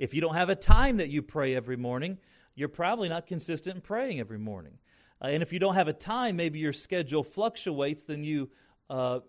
If 0.00 0.14
you 0.14 0.20
don't 0.20 0.34
have 0.34 0.48
a 0.48 0.56
time 0.56 0.96
that 0.96 1.10
you 1.10 1.22
pray 1.22 1.54
every 1.54 1.76
morning, 1.76 2.18
you're 2.56 2.70
probably 2.70 3.08
not 3.08 3.28
consistent 3.28 3.76
in 3.76 3.82
praying 3.82 4.18
every 4.18 4.38
morning. 4.38 4.78
Uh, 5.22 5.28
and 5.28 5.44
if 5.44 5.52
you 5.52 5.60
don't 5.60 5.74
have 5.74 5.86
a 5.86 5.92
time, 5.92 6.34
maybe 6.34 6.58
your 6.58 6.72
schedule 6.72 7.22
fluctuates, 7.22 8.02
then 8.02 8.24
you 8.24 8.50
uh, 8.90 9.20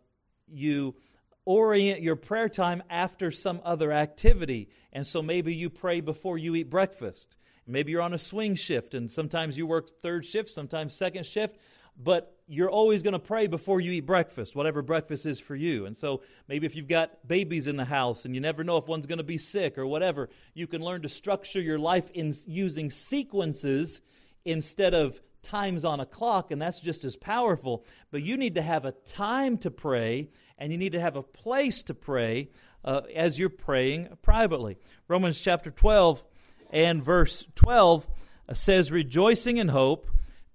you 0.51 0.95
orient 1.45 2.01
your 2.01 2.15
prayer 2.15 2.49
time 2.49 2.83
after 2.89 3.31
some 3.31 3.61
other 3.63 3.91
activity. 3.91 4.69
And 4.91 5.05
so 5.05 5.21
maybe 5.21 5.53
you 5.53 5.69
pray 5.69 6.01
before 6.01 6.37
you 6.37 6.55
eat 6.55 6.69
breakfast. 6.69 7.37
Maybe 7.65 7.91
you're 7.91 8.01
on 8.01 8.13
a 8.13 8.19
swing 8.19 8.55
shift, 8.55 8.93
and 8.93 9.09
sometimes 9.09 9.57
you 9.57 9.65
work 9.65 9.89
third 9.89 10.25
shift, 10.25 10.49
sometimes 10.49 10.93
second 10.93 11.25
shift 11.25 11.57
but 12.01 12.37
you're 12.47 12.69
always 12.69 13.03
going 13.03 13.13
to 13.13 13.19
pray 13.19 13.47
before 13.47 13.79
you 13.79 13.91
eat 13.91 14.05
breakfast, 14.05 14.55
whatever 14.55 14.81
breakfast 14.81 15.25
is 15.25 15.39
for 15.39 15.55
you. 15.55 15.85
And 15.85 15.95
so 15.95 16.21
maybe 16.47 16.65
if 16.65 16.75
you've 16.75 16.87
got 16.87 17.27
babies 17.27 17.67
in 17.67 17.77
the 17.77 17.85
house 17.85 18.25
and 18.25 18.35
you 18.35 18.41
never 18.41 18.63
know 18.63 18.77
if 18.77 18.87
one's 18.87 19.05
going 19.05 19.19
to 19.19 19.23
be 19.23 19.37
sick 19.37 19.77
or 19.77 19.87
whatever, 19.87 20.29
you 20.53 20.67
can 20.67 20.81
learn 20.81 21.01
to 21.03 21.09
structure 21.09 21.61
your 21.61 21.79
life 21.79 22.09
in 22.11 22.33
using 22.45 22.89
sequences 22.89 24.01
instead 24.43 24.93
of 24.93 25.21
times 25.43 25.85
on 25.85 25.99
a 25.99 26.05
clock, 26.05 26.49
and 26.51 26.61
that's 26.61 26.79
just 26.79 27.03
as 27.03 27.15
powerful. 27.15 27.85
But 28.09 28.23
you 28.23 28.37
need 28.37 28.55
to 28.55 28.61
have 28.61 28.85
a 28.85 28.91
time 28.91 29.57
to 29.59 29.69
pray, 29.69 30.29
and 30.57 30.71
you 30.71 30.77
need 30.77 30.93
to 30.93 30.99
have 30.99 31.15
a 31.15 31.23
place 31.23 31.83
to 31.83 31.93
pray 31.93 32.49
uh, 32.83 33.01
as 33.13 33.37
you're 33.37 33.49
praying 33.49 34.09
privately. 34.21 34.77
Romans 35.07 35.39
chapter 35.39 35.69
12 35.69 36.23
and 36.71 37.03
verse 37.03 37.45
12 37.55 38.07
says, 38.53 38.91
Rejoicing 38.91 39.57
in 39.57 39.67
hope 39.69 40.09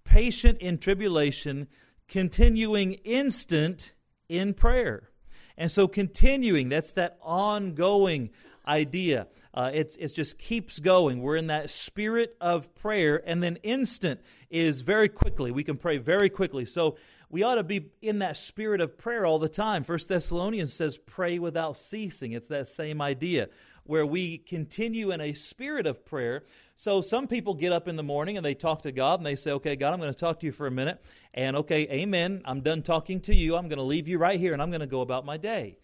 patient 0.09 0.59
in 0.59 0.79
tribulation, 0.79 1.69
continuing 2.09 2.95
instant 3.05 3.93
in 4.29 4.55
prayer. 4.55 5.11
And 5.57 5.71
so, 5.71 5.89
continuing, 5.89 6.69
that's 6.69 6.93
that 6.93 7.19
ongoing 7.21 8.31
idea. 8.69 9.27
Uh, 9.55 9.71
it, 9.73 9.97
it 9.99 10.09
just 10.15 10.39
keeps 10.39 10.79
going. 10.79 11.21
We're 11.21 11.37
in 11.37 11.49
that 11.49 11.71
spirit 11.71 12.37
of 12.41 12.75
prayer, 12.75 13.23
and 13.27 13.43
then 13.43 13.57
instant 13.63 14.21
is 14.51 14.83
very 14.83 15.09
quickly. 15.09 15.51
We 15.51 15.65
can 15.65 15.77
pray 15.77 15.97
very 15.97 16.31
quickly. 16.31 16.65
So, 16.65 16.97
we 17.31 17.43
ought 17.43 17.57
to 17.57 17.65
be 17.65 17.91
in 18.01 18.21
that 18.21 18.39
spirit 18.39 18.81
of 18.81 18.97
prayer 18.97 19.27
all 19.27 19.39
the 19.39 19.51
time. 19.51 19.85
First 19.85 20.09
Thessalonians 20.09 20.73
says, 20.73 20.97
pray 20.97 21.39
without 21.39 21.77
ceasing. 21.77 22.33
It's 22.33 22.49
that 22.49 22.69
same 22.69 23.03
idea 23.03 23.51
where 23.89 24.07
we 24.07 24.37
continue 24.37 25.11
in 25.11 25.21
a 25.21 25.33
spirit 25.33 25.87
of 25.87 26.05
prayer. 26.05 26.45
So 26.77 27.01
some 27.01 27.27
people 27.27 27.55
get 27.55 27.73
up 27.73 27.89
in 27.89 27.97
the 27.97 28.03
morning 28.03 28.37
and 28.37 28.45
they 28.45 28.55
talk 28.55 28.83
to 28.83 28.93
God 28.93 29.19
and 29.19 29.27
they 29.27 29.35
say, 29.35 29.51
Okay, 29.53 29.77
God, 29.77 29.95
I'm 29.95 29.99
going 29.99 30.13
to 30.13 30.19
talk 30.19 30.41
to 30.41 30.47
you 30.47 30.53
for 30.53 30.67
a 30.67 30.71
minute. 30.71 31.03
And 31.33 31.57
okay, 31.57 31.89
amen. 31.89 32.43
I'm 32.45 32.61
done 32.61 32.83
talking 32.83 33.21
to 33.23 33.35
you. 33.35 33.57
I'm 33.57 33.69
going 33.69 33.79
to 33.79 33.85
leave 33.85 34.07
you 34.07 34.19
right 34.19 34.39
here 34.39 34.53
and 34.53 34.61
I'm 34.61 34.71
going 34.71 34.83
to 34.83 34.87
go 34.87 35.01
about 35.01 35.25
my 35.25 35.39
day. 35.39 35.79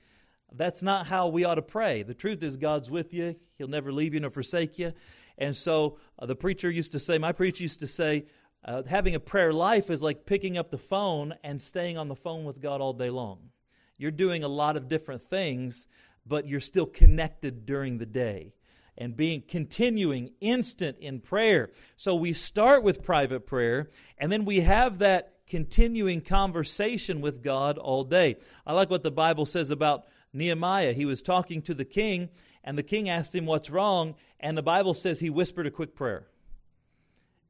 That's 0.56 0.82
not 0.82 1.06
how 1.06 1.28
we 1.28 1.44
ought 1.44 1.56
to 1.56 1.62
pray. 1.62 2.02
The 2.02 2.14
truth 2.14 2.42
is, 2.42 2.56
God's 2.56 2.90
with 2.90 3.12
you, 3.12 3.36
He'll 3.56 3.68
never 3.68 3.92
leave 3.92 4.14
you 4.14 4.20
nor 4.20 4.30
forsake 4.30 4.78
you. 4.78 4.92
And 5.36 5.56
so 5.56 5.98
uh, 6.18 6.26
the 6.26 6.36
preacher 6.36 6.70
used 6.70 6.92
to 6.92 7.00
say, 7.00 7.18
my 7.18 7.32
preacher 7.32 7.62
used 7.62 7.80
to 7.80 7.86
say, 7.86 8.26
uh, 8.64 8.82
having 8.88 9.14
a 9.14 9.20
prayer 9.20 9.52
life 9.52 9.90
is 9.90 10.02
like 10.02 10.26
picking 10.26 10.56
up 10.56 10.70
the 10.70 10.78
phone 10.78 11.34
and 11.42 11.60
staying 11.60 11.98
on 11.98 12.08
the 12.08 12.16
phone 12.16 12.44
with 12.44 12.60
God 12.60 12.80
all 12.80 12.92
day 12.92 13.10
long. 13.10 13.50
You're 13.98 14.10
doing 14.10 14.42
a 14.42 14.48
lot 14.48 14.76
of 14.76 14.88
different 14.88 15.22
things, 15.22 15.86
but 16.26 16.46
you're 16.46 16.60
still 16.60 16.86
connected 16.86 17.66
during 17.66 17.98
the 17.98 18.06
day 18.06 18.54
and 18.96 19.16
being 19.16 19.42
continuing 19.46 20.30
instant 20.40 20.96
in 20.98 21.20
prayer. 21.20 21.70
So 21.96 22.14
we 22.14 22.32
start 22.32 22.82
with 22.82 23.02
private 23.02 23.46
prayer 23.46 23.90
and 24.18 24.32
then 24.32 24.44
we 24.44 24.60
have 24.60 24.98
that 25.00 25.34
continuing 25.46 26.20
conversation 26.20 27.20
with 27.20 27.42
God 27.42 27.76
all 27.76 28.04
day. 28.04 28.36
I 28.66 28.72
like 28.72 28.88
what 28.88 29.02
the 29.02 29.10
Bible 29.10 29.46
says 29.46 29.70
about 29.70 30.06
Nehemiah. 30.34 30.92
He 30.92 31.06
was 31.06 31.22
talking 31.22 31.62
to 31.62 31.74
the 31.74 31.84
king 31.84 32.28
and 32.62 32.76
the 32.76 32.82
king 32.82 33.08
asked 33.08 33.34
him 33.34 33.46
what's 33.46 33.70
wrong 33.70 34.14
and 34.40 34.58
the 34.58 34.62
Bible 34.62 34.94
says 34.94 35.20
he 35.20 35.30
whispered 35.30 35.66
a 35.66 35.70
quick 35.70 35.94
prayer. 35.94 36.26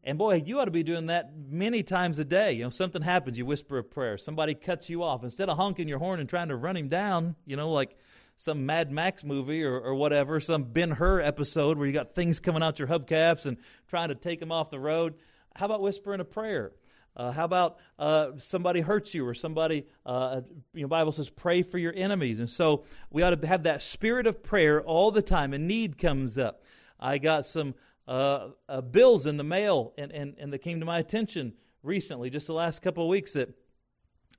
And 0.06 0.18
boy, 0.18 0.42
you 0.44 0.60
ought 0.60 0.66
to 0.66 0.70
be 0.70 0.82
doing 0.82 1.06
that 1.06 1.32
many 1.48 1.82
times 1.82 2.18
a 2.18 2.24
day. 2.26 2.52
You 2.52 2.64
know, 2.64 2.70
something 2.70 3.00
happens, 3.00 3.38
you 3.38 3.46
whisper 3.46 3.78
a 3.78 3.84
prayer. 3.84 4.18
Somebody 4.18 4.54
cuts 4.54 4.90
you 4.90 5.02
off. 5.02 5.24
Instead 5.24 5.48
of 5.48 5.56
honking 5.56 5.88
your 5.88 5.98
horn 5.98 6.20
and 6.20 6.28
trying 6.28 6.48
to 6.48 6.56
run 6.56 6.76
him 6.76 6.88
down, 6.88 7.36
you 7.46 7.56
know, 7.56 7.70
like 7.70 7.96
some 8.36 8.66
Mad 8.66 8.92
Max 8.92 9.24
movie 9.24 9.64
or, 9.64 9.80
or 9.80 9.94
whatever, 9.94 10.40
some 10.40 10.64
Ben 10.64 10.90
Hur 10.90 11.20
episode 11.20 11.78
where 11.78 11.86
you 11.86 11.92
got 11.92 12.14
things 12.14 12.38
coming 12.38 12.62
out 12.62 12.78
your 12.78 12.88
hubcaps 12.88 13.46
and 13.46 13.56
trying 13.88 14.08
to 14.08 14.14
take 14.14 14.40
them 14.40 14.52
off 14.52 14.70
the 14.70 14.78
road. 14.78 15.14
How 15.56 15.66
about 15.66 15.80
whispering 15.80 16.20
a 16.20 16.24
prayer? 16.24 16.72
Uh, 17.16 17.30
how 17.30 17.44
about 17.44 17.78
uh, 17.98 18.30
somebody 18.38 18.80
hurts 18.80 19.14
you 19.14 19.26
or 19.26 19.34
somebody, 19.34 19.86
uh, 20.04 20.40
you 20.72 20.82
know, 20.82 20.88
Bible 20.88 21.12
says 21.12 21.30
pray 21.30 21.62
for 21.62 21.78
your 21.78 21.92
enemies. 21.94 22.40
And 22.40 22.50
so 22.50 22.84
we 23.10 23.22
ought 23.22 23.40
to 23.40 23.46
have 23.46 23.62
that 23.64 23.82
spirit 23.82 24.26
of 24.26 24.42
prayer 24.42 24.82
all 24.82 25.10
the 25.10 25.22
time. 25.22 25.52
A 25.52 25.58
need 25.58 25.96
comes 25.96 26.36
up. 26.36 26.62
I 26.98 27.18
got 27.18 27.46
some 27.46 27.74
uh, 28.08 28.48
uh, 28.68 28.80
bills 28.80 29.26
in 29.26 29.36
the 29.36 29.44
mail 29.44 29.92
and, 29.96 30.10
and, 30.12 30.34
and 30.38 30.52
that 30.52 30.58
came 30.58 30.80
to 30.80 30.86
my 30.86 30.98
attention 30.98 31.54
recently, 31.82 32.30
just 32.30 32.46
the 32.46 32.54
last 32.54 32.80
couple 32.82 33.04
of 33.04 33.08
weeks 33.08 33.34
that 33.34 33.50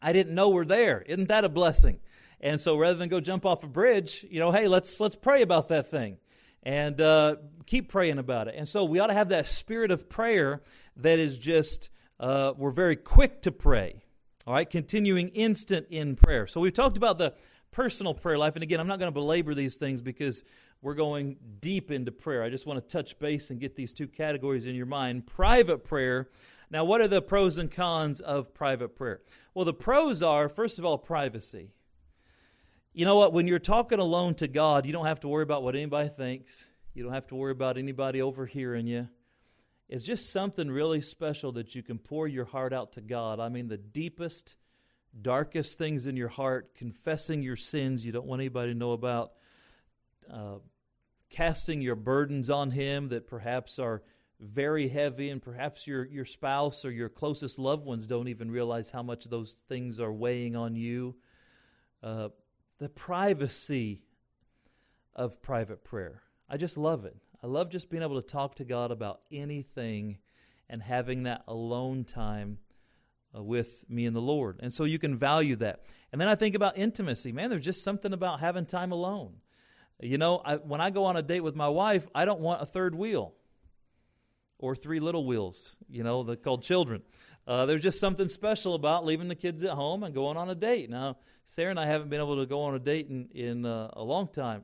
I 0.02 0.12
didn't 0.12 0.36
know 0.36 0.50
were 0.50 0.66
there. 0.66 1.02
Isn't 1.02 1.30
that 1.30 1.46
a 1.46 1.50
blessing? 1.50 2.00
And 2.42 2.60
so 2.60 2.78
rather 2.78 2.98
than 2.98 3.10
go 3.10 3.22
jump 3.22 3.46
off 3.46 3.64
a 3.64 3.68
bridge, 3.68 4.26
you 4.30 4.40
know, 4.40 4.52
hey, 4.52 4.68
let's 4.68 5.00
let's 5.00 5.16
pray 5.16 5.42
about 5.42 5.70
that 5.70 5.90
thing 5.90 6.18
and 6.62 7.00
uh, 7.00 7.38
keep 7.66 7.90
praying 7.90 8.18
about 8.18 8.48
it. 8.48 8.56
And 8.58 8.68
so 8.68 8.84
we 8.84 9.00
ought 9.00 9.08
to 9.08 9.14
have 9.14 9.30
that 9.30 9.48
spirit 9.48 9.92
of 9.92 10.10
prayer 10.10 10.62
that 10.98 11.20
is 11.20 11.38
just 11.38 11.90
uh, 12.20 12.54
we're 12.58 12.72
very 12.72 12.96
quick 12.96 13.42
to 13.44 13.52
pray. 13.52 14.02
All 14.48 14.54
right, 14.54 14.70
continuing 14.70 15.30
instant 15.30 15.88
in 15.90 16.16
prayer. 16.16 16.48
So 16.48 16.62
we've 16.62 16.74
talked 16.74 16.98
about 16.98 17.18
the 17.18 17.34
personal 17.72 18.14
prayer 18.14 18.38
life, 18.38 18.56
and 18.56 18.64
again, 18.64 18.80
I'm 18.80 18.88
not 18.88 19.00
going 19.00 19.12
to 19.12 19.14
belabor 19.14 19.56
these 19.56 19.76
things 19.76 20.02
because 20.02 20.44
we're 20.82 20.94
going 20.94 21.38
deep 21.60 21.90
into 21.90 22.12
prayer. 22.12 22.44
I 22.44 22.50
just 22.50 22.66
want 22.66 22.80
to 22.80 22.88
touch 22.88 23.18
base 23.18 23.50
and 23.50 23.60
get 23.60 23.76
these 23.76 23.92
two 23.92 24.08
categories 24.08 24.66
in 24.66 24.76
your 24.76 24.86
mind. 24.86 25.26
Private 25.26 25.84
prayer. 25.84 26.30
Now, 26.70 26.86
what 26.86 27.02
are 27.02 27.08
the 27.08 27.22
pros 27.22 27.58
and 27.58 27.72
cons 27.72 28.22
of 28.22 28.54
private 28.54 28.96
prayer? 28.96 29.22
Well, 29.54 29.66
the 29.66 29.74
pros 29.74 30.22
are, 30.22 30.48
first 30.48 30.80
of 30.80 30.86
all, 30.86 30.98
privacy. 30.98 31.72
You 32.94 33.06
know 33.06 33.16
what? 33.16 33.34
When 33.34 33.48
you're 33.48 33.60
talking 33.60 34.00
alone 34.00 34.36
to 34.36 34.48
God, 34.48 34.86
you 34.86 34.94
don't 34.94 35.06
have 35.06 35.20
to 35.22 35.28
worry 35.28 35.44
about 35.44 35.64
what 35.64 35.76
anybody 35.76 36.10
thinks. 36.10 36.70
You 36.94 37.04
don't 37.04 37.14
have 37.14 37.28
to 37.28 37.36
worry 37.36 37.52
about 37.52 37.78
anybody 37.78 38.22
overhearing 38.22 38.88
you. 38.88 39.10
It's 39.88 40.04
just 40.04 40.32
something 40.32 40.70
really 40.70 41.02
special 41.02 41.52
that 41.54 41.76
you 41.76 41.84
can 41.84 42.00
pour 42.00 42.28
your 42.28 42.46
heart 42.46 42.74
out 42.74 42.94
to 42.94 43.02
God. 43.02 43.40
I 43.40 43.50
mean, 43.50 43.68
the 43.68 43.78
deepest, 43.78 44.56
darkest 45.22 45.78
things 45.78 46.08
in 46.08 46.18
your 46.18 46.30
heart, 46.30 46.74
confessing 46.76 47.44
your 47.44 47.56
sins 47.56 48.06
you 48.06 48.12
don't 48.12 48.26
want 48.26 48.42
anybody 48.42 48.74
to 48.74 48.78
know 48.78 48.94
about, 48.94 49.34
uh, 50.32 50.56
casting 51.30 51.82
your 51.82 51.96
burdens 51.96 52.50
on 52.50 52.72
Him 52.72 53.10
that 53.10 53.28
perhaps 53.28 53.78
are 53.78 54.02
very 54.40 54.90
heavy, 54.90 55.30
and 55.30 55.42
perhaps 55.42 55.88
your, 55.88 56.06
your 56.06 56.26
spouse 56.26 56.84
or 56.84 56.92
your 56.92 57.08
closest 57.08 57.58
loved 57.58 57.86
ones 57.86 58.08
don't 58.08 58.28
even 58.28 58.52
realize 58.52 58.90
how 58.90 59.04
much 59.04 59.26
those 59.26 59.54
things 59.70 60.00
are 60.00 60.12
weighing 60.12 60.56
on 60.56 60.76
you. 60.76 61.16
Uh, 62.04 62.30
the 62.80 62.90
privacy 62.90 64.02
of 65.16 65.42
private 65.42 65.84
prayer. 65.84 66.24
I 66.50 66.58
just 66.58 66.78
love 66.78 67.06
it. 67.06 67.16
I 67.44 67.48
love 67.48 67.70
just 67.70 67.90
being 67.90 68.04
able 68.04 68.22
to 68.22 68.28
talk 68.28 68.56
to 68.56 68.66
God 68.66 68.92
about 68.92 69.22
anything 69.32 70.18
and 70.70 70.82
having 70.82 71.24
that 71.24 71.44
alone 71.48 72.04
time 72.04 72.60
uh, 73.36 73.44
with 73.44 73.86
me 73.90 74.06
and 74.06 74.16
the 74.16 74.22
Lord. 74.22 74.60
And 74.62 74.74
so 74.74 74.84
you 74.84 75.00
can 75.00 75.16
value 75.16 75.56
that. 75.58 75.84
And 76.12 76.20
then 76.20 76.28
I 76.28 76.36
think 76.36 76.56
about 76.56 76.78
intimacy. 76.78 77.32
Man, 77.32 77.50
there's 77.50 77.66
just 77.66 77.84
something 77.84 78.14
about 78.14 78.40
having 78.40 78.66
time 78.66 78.92
alone. 78.92 79.36
You 80.02 80.18
know, 80.18 80.42
I, 80.44 80.56
when 80.56 80.82
I 80.82 80.90
go 80.90 81.06
on 81.06 81.18
a 81.18 81.22
date 81.22 81.42
with 81.42 81.56
my 81.56 81.70
wife, 81.70 82.08
I 82.14 82.26
don't 82.26 82.42
want 82.42 82.62
a 82.62 82.66
third 82.66 82.96
wheel 82.96 83.34
or 84.58 84.76
three 84.76 85.00
little 85.00 85.26
wheels, 85.26 85.78
you 85.90 86.04
know, 86.04 86.24
they're 86.24 86.36
called 86.36 86.64
children. 86.64 87.02
Uh, 87.48 87.66
there's 87.66 87.84
just 87.84 88.00
something 88.00 88.28
special 88.28 88.74
about 88.74 89.06
leaving 89.06 89.28
the 89.28 89.36
kids 89.36 89.62
at 89.64 89.72
home 89.72 90.04
and 90.04 90.16
going 90.16 90.38
on 90.38 90.50
a 90.50 90.56
date. 90.56 90.90
Now, 90.90 91.18
Sarah 91.46 91.70
and 91.70 91.80
I 91.80 91.86
haven't 91.86 92.10
been 92.10 92.20
able 92.20 92.38
to 92.38 92.46
go 92.46 92.62
on 92.62 92.74
a 92.74 92.80
date 92.80 93.08
in, 93.10 93.28
in 93.34 93.66
uh, 93.66 93.92
a 93.94 94.04
long 94.04 94.28
time 94.28 94.64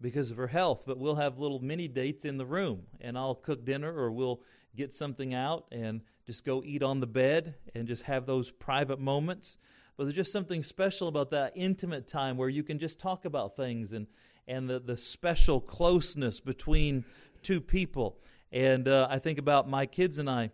because 0.00 0.30
of 0.30 0.36
her 0.36 0.48
health, 0.48 0.84
but 0.86 0.98
we'll 0.98 1.16
have 1.16 1.38
little 1.38 1.60
mini 1.60 1.88
dates 1.88 2.24
in 2.24 2.36
the 2.36 2.46
room, 2.46 2.82
and 3.00 3.16
I'll 3.16 3.34
cook 3.34 3.64
dinner 3.64 3.92
or 3.92 4.10
we'll 4.10 4.40
get 4.74 4.92
something 4.92 5.32
out 5.32 5.66
and 5.72 6.02
just 6.26 6.44
go 6.44 6.62
eat 6.64 6.82
on 6.82 7.00
the 7.00 7.06
bed 7.06 7.54
and 7.74 7.88
just 7.88 8.02
have 8.04 8.26
those 8.26 8.50
private 8.50 9.00
moments. 9.00 9.56
But 9.96 10.04
there's 10.04 10.16
just 10.16 10.32
something 10.32 10.62
special 10.62 11.08
about 11.08 11.30
that 11.30 11.52
intimate 11.54 12.06
time 12.06 12.36
where 12.36 12.50
you 12.50 12.62
can 12.62 12.78
just 12.78 12.98
talk 12.98 13.24
about 13.24 13.56
things 13.56 13.92
and, 13.92 14.06
and 14.46 14.68
the, 14.68 14.78
the 14.78 14.96
special 14.96 15.60
closeness 15.60 16.40
between 16.40 17.06
two 17.42 17.62
people. 17.62 18.18
And 18.52 18.86
uh, 18.86 19.08
I 19.10 19.18
think 19.18 19.38
about 19.38 19.68
my 19.68 19.86
kids 19.86 20.18
and 20.18 20.28
I 20.28 20.50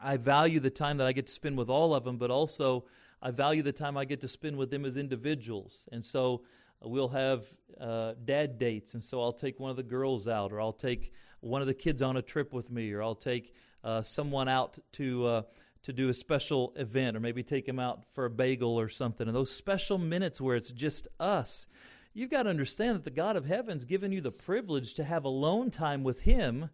I 0.00 0.16
value 0.16 0.60
the 0.60 0.70
time 0.70 0.98
that 0.98 1.06
I 1.06 1.12
get 1.12 1.26
to 1.26 1.32
spend 1.32 1.58
with 1.58 1.68
all 1.68 1.94
of 1.94 2.04
them, 2.04 2.18
but 2.18 2.30
also 2.30 2.84
I 3.20 3.30
value 3.30 3.62
the 3.62 3.72
time 3.72 3.96
I 3.96 4.04
get 4.04 4.20
to 4.20 4.28
spend 4.28 4.56
with 4.56 4.70
them 4.70 4.84
as 4.84 4.96
individuals. 4.96 5.88
And 5.90 6.04
so 6.04 6.42
we'll 6.82 7.08
have 7.08 7.44
uh, 7.80 8.14
dad 8.24 8.58
dates, 8.58 8.94
and 8.94 9.02
so 9.02 9.22
I'll 9.22 9.32
take 9.32 9.58
one 9.58 9.70
of 9.70 9.76
the 9.76 9.82
girls 9.82 10.28
out, 10.28 10.52
or 10.52 10.60
I'll 10.60 10.72
take 10.72 11.12
one 11.40 11.60
of 11.60 11.66
the 11.66 11.74
kids 11.74 12.02
on 12.02 12.16
a 12.16 12.22
trip 12.22 12.52
with 12.52 12.70
me, 12.70 12.92
or 12.92 13.02
I'll 13.02 13.14
take 13.14 13.54
uh, 13.84 14.02
someone 14.02 14.48
out 14.48 14.78
to 14.92 15.26
uh, 15.26 15.42
to 15.82 15.92
do 15.92 16.08
a 16.08 16.14
special 16.14 16.72
event, 16.76 17.16
or 17.16 17.20
maybe 17.20 17.42
take 17.42 17.66
them 17.66 17.78
out 17.78 18.04
for 18.12 18.24
a 18.24 18.30
bagel 18.30 18.78
or 18.78 18.88
something. 18.88 19.26
And 19.26 19.36
those 19.36 19.50
special 19.50 19.98
minutes 19.98 20.40
where 20.40 20.56
it's 20.56 20.72
just 20.72 21.08
us, 21.18 21.66
you've 22.12 22.30
got 22.30 22.44
to 22.44 22.50
understand 22.50 22.96
that 22.96 23.04
the 23.04 23.10
God 23.10 23.36
of 23.36 23.46
heaven's 23.46 23.84
given 23.84 24.12
you 24.12 24.20
the 24.20 24.32
privilege 24.32 24.94
to 24.94 25.04
have 25.04 25.24
alone 25.24 25.70
time 25.70 26.02
with 26.02 26.22
Him 26.22 26.70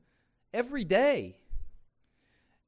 every 0.53 0.85
day. 0.85 1.39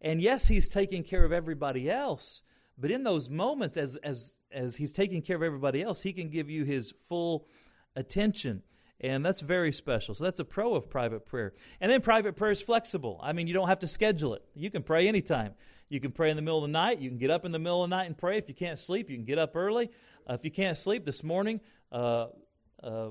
And 0.00 0.21
yes, 0.21 0.49
He's 0.49 0.69
taking 0.69 1.02
care 1.02 1.25
of 1.25 1.33
everybody 1.33 1.90
else, 1.90 2.43
but 2.78 2.90
in 2.90 3.04
those 3.04 3.28
moments, 3.28 3.76
as, 3.76 3.97
as, 3.97 4.37
as 4.52 4.76
He's 4.76 4.92
taking 4.92 5.23
care 5.23 5.37
of 5.37 5.42
everybody 5.42 5.83
else, 5.83 6.02
He 6.02 6.12
can 6.12 6.28
give 6.28 6.50
you 6.50 6.64
His 6.64 6.92
full 7.09 7.47
attention. 7.95 8.62
And 9.00 9.25
that's 9.25 9.40
very 9.40 9.73
special. 9.73 10.14
So 10.14 10.25
that's 10.25 10.40
a 10.40 10.45
pro 10.45 10.75
of 10.75 10.88
private 10.88 11.26
prayer. 11.26 11.52
And 11.80 11.92
then 11.92 12.00
private 12.00 12.35
prayer 12.35 12.52
is 12.52 12.62
flexible. 12.62 13.21
I 13.23 13.33
mean, 13.33 13.47
you 13.47 13.52
don't 13.52 13.68
have 13.68 13.80
to 13.80 13.88
schedule 13.88 14.35
it. 14.35 14.42
You 14.54 14.71
can 14.71 14.83
pray 14.83 15.06
anytime. 15.06 15.54
You 15.88 16.00
can 16.00 16.12
pray 16.12 16.30
in 16.30 16.37
the 16.37 16.42
middle 16.42 16.59
of 16.59 16.62
the 16.62 16.73
night. 16.73 16.99
You 16.99 17.11
can 17.11 17.18
get 17.18 17.30
up 17.30 17.45
in 17.45 17.52
the 17.52 17.59
middle 17.59 17.85
of 17.85 17.90
the 17.90 17.97
night 17.97 18.06
and 18.06 18.16
pray. 18.16 18.38
If 18.38 18.49
you 18.49 18.54
can't 18.54 18.78
sleep, 18.78 19.11
you 19.11 19.16
can 19.16 19.26
get 19.26 19.38
up 19.38 19.54
early. 19.54 19.90
Uh, 20.28 20.35
if 20.35 20.45
you 20.45 20.50
can't 20.50 20.76
sleep 20.76 21.04
this 21.04 21.23
morning, 21.23 21.61
uh, 21.92 22.28
uh, 22.83 23.09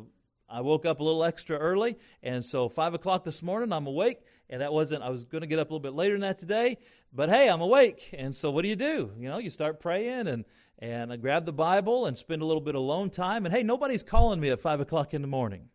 I 0.49 0.61
woke 0.61 0.85
up 0.85 0.99
a 0.99 1.03
little 1.03 1.23
extra 1.23 1.57
early, 1.57 1.97
and 2.21 2.45
so 2.45 2.69
five 2.69 2.93
o'clock 2.93 3.23
this 3.23 3.41
morning 3.41 3.73
I'm 3.73 3.87
awake, 3.87 4.19
and 4.49 4.61
that 4.61 4.73
wasn't. 4.73 5.03
I 5.03 5.09
was 5.09 5.25
going 5.25 5.41
to 5.41 5.47
get 5.47 5.59
up 5.59 5.69
a 5.69 5.73
little 5.73 5.79
bit 5.79 5.93
later 5.93 6.13
than 6.13 6.21
that 6.21 6.37
today, 6.37 6.77
but 7.11 7.29
hey, 7.29 7.49
I'm 7.49 7.61
awake, 7.61 8.09
and 8.17 8.35
so 8.35 8.51
what 8.51 8.61
do 8.61 8.69
you 8.69 8.75
do? 8.75 9.11
You 9.17 9.27
know, 9.27 9.37
you 9.39 9.49
start 9.49 9.79
praying 9.79 10.27
and 10.27 10.45
and 10.77 11.11
I 11.11 11.15
grab 11.15 11.45
the 11.45 11.53
Bible 11.53 12.05
and 12.05 12.17
spend 12.17 12.41
a 12.41 12.45
little 12.45 12.61
bit 12.61 12.75
of 12.75 12.81
alone 12.81 13.09
time, 13.09 13.45
and 13.45 13.53
hey, 13.53 13.63
nobody's 13.63 14.03
calling 14.03 14.39
me 14.39 14.49
at 14.49 14.59
five 14.59 14.79
o'clock 14.79 15.13
in 15.13 15.21
the 15.21 15.27
morning. 15.27 15.69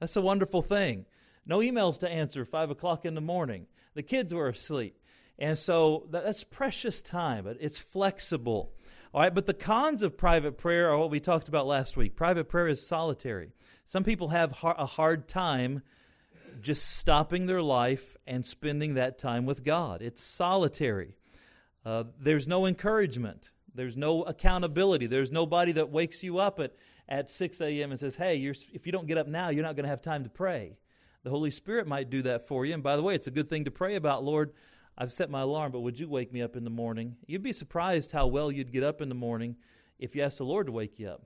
That's 0.00 0.16
a 0.16 0.22
wonderful 0.22 0.62
thing. 0.62 1.04
No 1.44 1.58
emails 1.58 1.98
to 2.00 2.08
answer 2.08 2.44
five 2.44 2.70
o'clock 2.70 3.04
in 3.04 3.14
the 3.14 3.20
morning. 3.20 3.66
The 3.94 4.02
kids 4.02 4.32
were 4.32 4.48
asleep, 4.48 4.98
and 5.38 5.58
so 5.58 6.06
that's 6.10 6.42
precious 6.42 7.02
time. 7.02 7.44
But 7.44 7.58
it's 7.60 7.78
flexible. 7.78 8.72
All 9.12 9.22
right, 9.22 9.34
but 9.34 9.46
the 9.46 9.54
cons 9.54 10.04
of 10.04 10.16
private 10.16 10.56
prayer 10.56 10.88
are 10.88 10.98
what 10.98 11.10
we 11.10 11.18
talked 11.18 11.48
about 11.48 11.66
last 11.66 11.96
week. 11.96 12.14
Private 12.14 12.48
prayer 12.48 12.68
is 12.68 12.86
solitary. 12.86 13.50
Some 13.84 14.04
people 14.04 14.28
have 14.28 14.56
a 14.62 14.86
hard 14.86 15.26
time 15.26 15.82
just 16.60 16.96
stopping 16.96 17.46
their 17.46 17.60
life 17.60 18.16
and 18.24 18.46
spending 18.46 18.94
that 18.94 19.18
time 19.18 19.46
with 19.46 19.64
God. 19.64 20.00
It's 20.00 20.22
solitary. 20.22 21.16
Uh, 21.84 22.04
there's 22.20 22.46
no 22.46 22.66
encouragement. 22.66 23.50
There's 23.74 23.96
no 23.96 24.22
accountability. 24.22 25.06
There's 25.06 25.32
nobody 25.32 25.72
that 25.72 25.90
wakes 25.90 26.22
you 26.22 26.38
up 26.38 26.60
at, 26.60 26.76
at 27.08 27.28
6 27.28 27.60
a.m. 27.62 27.90
and 27.90 27.98
says, 27.98 28.14
hey, 28.14 28.38
if 28.38 28.86
you 28.86 28.92
don't 28.92 29.08
get 29.08 29.18
up 29.18 29.26
now, 29.26 29.48
you're 29.48 29.64
not 29.64 29.74
going 29.74 29.84
to 29.84 29.90
have 29.90 30.00
time 30.00 30.22
to 30.22 30.30
pray. 30.30 30.78
The 31.24 31.30
Holy 31.30 31.50
Spirit 31.50 31.88
might 31.88 32.10
do 32.10 32.22
that 32.22 32.46
for 32.46 32.64
you. 32.64 32.74
And 32.74 32.82
by 32.82 32.96
the 32.96 33.02
way, 33.02 33.16
it's 33.16 33.26
a 33.26 33.32
good 33.32 33.48
thing 33.48 33.64
to 33.64 33.72
pray 33.72 33.96
about. 33.96 34.22
Lord, 34.22 34.52
I've 35.00 35.14
set 35.14 35.30
my 35.30 35.40
alarm, 35.40 35.72
but 35.72 35.80
would 35.80 35.98
you 35.98 36.10
wake 36.10 36.30
me 36.30 36.42
up 36.42 36.56
in 36.56 36.64
the 36.64 36.68
morning? 36.68 37.16
You'd 37.26 37.42
be 37.42 37.54
surprised 37.54 38.12
how 38.12 38.26
well 38.26 38.52
you'd 38.52 38.70
get 38.70 38.84
up 38.84 39.00
in 39.00 39.08
the 39.08 39.14
morning 39.14 39.56
if 39.98 40.14
you 40.14 40.22
asked 40.22 40.36
the 40.36 40.44
Lord 40.44 40.66
to 40.66 40.72
wake 40.72 40.98
you 40.98 41.08
up. 41.08 41.22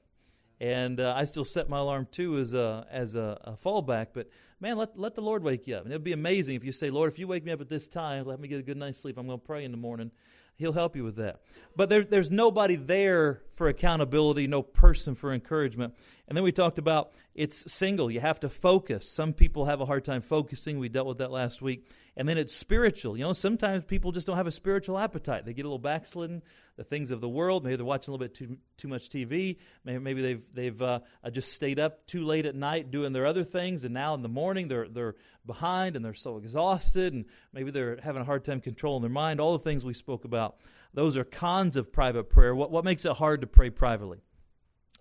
And 0.61 1.01
uh, 1.01 1.13
I 1.17 1.25
still 1.25 1.45
set 1.45 1.69
my 1.69 1.79
alarm 1.79 2.07
too 2.13 2.39
as 2.39 2.55
a 2.55 2.87
as 2.89 3.17
a, 3.17 3.37
a, 3.43 3.53
fallback. 3.55 4.09
But 4.15 4.29
man, 4.61 4.79
let 4.79 4.97
let 4.97 5.17
the 5.17 5.23
Lord 5.23 5.43
wake 5.43 5.67
you 5.67 5.75
up. 5.75 5.83
And 5.83 5.93
it'd 5.93 6.05
be 6.05 6.13
amazing 6.13 6.55
if 6.55 6.63
you 6.63 6.71
say, 6.71 6.89
Lord, 6.89 7.11
if 7.11 7.19
you 7.19 7.27
wake 7.27 7.45
me 7.45 7.51
up 7.51 7.61
at 7.61 7.69
this 7.69 7.89
time, 7.89 8.27
let 8.27 8.39
me 8.39 8.47
get 8.47 8.61
a 8.61 8.63
good 8.63 8.77
night's 8.77 9.01
sleep. 9.01 9.19
I'm 9.19 9.27
going 9.27 9.41
to 9.41 9.45
pray 9.45 9.65
in 9.65 9.73
the 9.73 9.77
morning. 9.77 10.13
He'll 10.55 10.73
help 10.73 10.95
you 10.95 11.03
with 11.03 11.17
that. 11.17 11.41
But 11.75 11.89
there, 11.89 12.05
there's 12.05 12.31
nobody 12.31 12.77
there 12.77 13.43
for 13.57 13.67
accountability, 13.67 14.47
no 14.47 14.63
person 14.63 15.17
for 15.17 15.33
encouragement. 15.33 15.95
And 16.27 16.37
then 16.37 16.45
we 16.45 16.53
talked 16.53 16.79
about 16.79 17.13
it's 17.35 17.71
single. 17.73 18.11
You 18.11 18.21
have 18.21 18.41
to 18.41 18.49
focus. 18.49 19.09
Some 19.09 19.33
people 19.33 19.67
have 19.67 19.81
a 19.81 19.87
hard 19.87 20.05
time 20.05 20.23
focusing. 20.23 20.79
We 20.79 20.89
dealt 20.89 21.07
with 21.07 21.19
that 21.19 21.31
last 21.31 21.61
week. 21.61 21.87
And 22.17 22.29
then 22.29 22.39
it's 22.39 22.55
spiritual. 22.55 23.17
You 23.17 23.25
know, 23.25 23.33
sometimes 23.33 23.85
people 23.85 24.13
just 24.13 24.27
don't 24.27 24.37
have 24.37 24.47
a 24.47 24.53
spiritual 24.53 24.99
appetite. 24.99 25.45
They 25.45 25.53
get 25.53 25.63
a 25.63 25.69
little 25.69 25.79
backslidden, 25.79 26.43
the 26.77 26.85
things 26.85 27.11
of 27.11 27.21
the 27.21 27.29
world. 27.29 27.65
Maybe 27.65 27.77
they're 27.77 27.85
watching 27.85 28.13
a 28.13 28.17
little 28.17 28.25
bit 28.25 28.35
too, 28.35 28.57
too 28.79 28.89
much 28.89 29.09
TV. 29.09 29.59
Maybe, 29.85 29.99
maybe 29.99 30.23
they've, 30.23 30.55
they've 30.55 30.81
uh, 30.81 31.01
just 31.33 31.53
stayed 31.53 31.81
up 31.81 32.07
too 32.07 32.25
late 32.25 32.47
at 32.47 32.55
night 32.55 32.91
doing 32.91 33.13
their 33.13 33.27
other 33.27 33.45
things. 33.45 33.85
And 33.85 33.93
now 33.93 34.15
in 34.15 34.23
the 34.23 34.29
morning 34.29 34.69
they're, 34.69 34.89
they're 34.89 35.17
behind 35.45 35.97
and 35.97 36.05
they're 36.05 36.15
so 36.15 36.39
exhausted. 36.39 37.13
And 37.13 37.25
maybe 37.53 37.71
they're 37.73 37.99
having 38.03 38.23
a 38.23 38.27
hard 38.27 38.45
time 38.45 38.61
controlling 38.61 39.03
their 39.03 39.11
mind. 39.11 39.41
All 39.41 39.53
the 39.53 39.65
things 39.65 39.85
we 39.85 39.95
spoke 39.95 40.25
about. 40.25 40.57
Those 40.95 41.17
are 41.17 41.25
cons 41.25 41.75
of 41.75 41.93
private 41.93 42.31
prayer. 42.31 42.55
What, 42.55 42.71
what 42.71 42.85
makes 42.85 43.05
it 43.05 43.17
hard 43.17 43.41
to 43.41 43.49
pray 43.49 43.71
privately? 43.71 44.21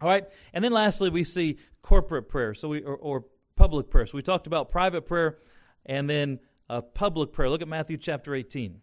All 0.03 0.09
right. 0.09 0.25
And 0.51 0.61
then 0.61 0.73
lastly, 0.73 1.09
we 1.09 1.23
see 1.23 1.57
corporate 1.81 2.27
prayer. 2.27 2.53
So 2.53 2.67
we, 2.67 2.81
or, 2.81 2.97
or 2.97 3.23
public 3.55 3.89
prayer. 3.89 4.05
So 4.05 4.17
we 4.17 4.21
talked 4.21 4.47
about 4.47 4.69
private 4.69 5.05
prayer 5.05 5.37
and 5.85 6.09
then 6.09 6.41
a 6.69 6.81
public 6.81 7.31
prayer. 7.31 7.49
Look 7.49 7.61
at 7.61 7.69
Matthew 7.69 7.95
chapter 7.95 8.35
18. 8.35 8.81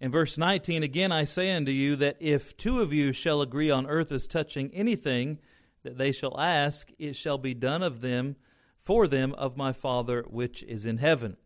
In 0.00 0.12
verse 0.12 0.38
19, 0.38 0.84
again 0.84 1.10
I 1.10 1.24
say 1.24 1.50
unto 1.50 1.72
you 1.72 1.96
that 1.96 2.16
if 2.20 2.56
two 2.56 2.80
of 2.80 2.92
you 2.92 3.10
shall 3.10 3.42
agree 3.42 3.72
on 3.72 3.88
earth 3.88 4.12
as 4.12 4.28
touching 4.28 4.70
anything 4.72 5.40
that 5.82 5.98
they 5.98 6.12
shall 6.12 6.38
ask, 6.40 6.92
it 7.00 7.16
shall 7.16 7.38
be 7.38 7.54
done 7.54 7.82
of 7.82 8.00
them 8.00 8.36
for 8.78 9.08
them 9.08 9.34
of 9.34 9.56
my 9.56 9.72
Father 9.72 10.24
which 10.30 10.62
is 10.62 10.86
in 10.86 10.98
heaven. 10.98 11.36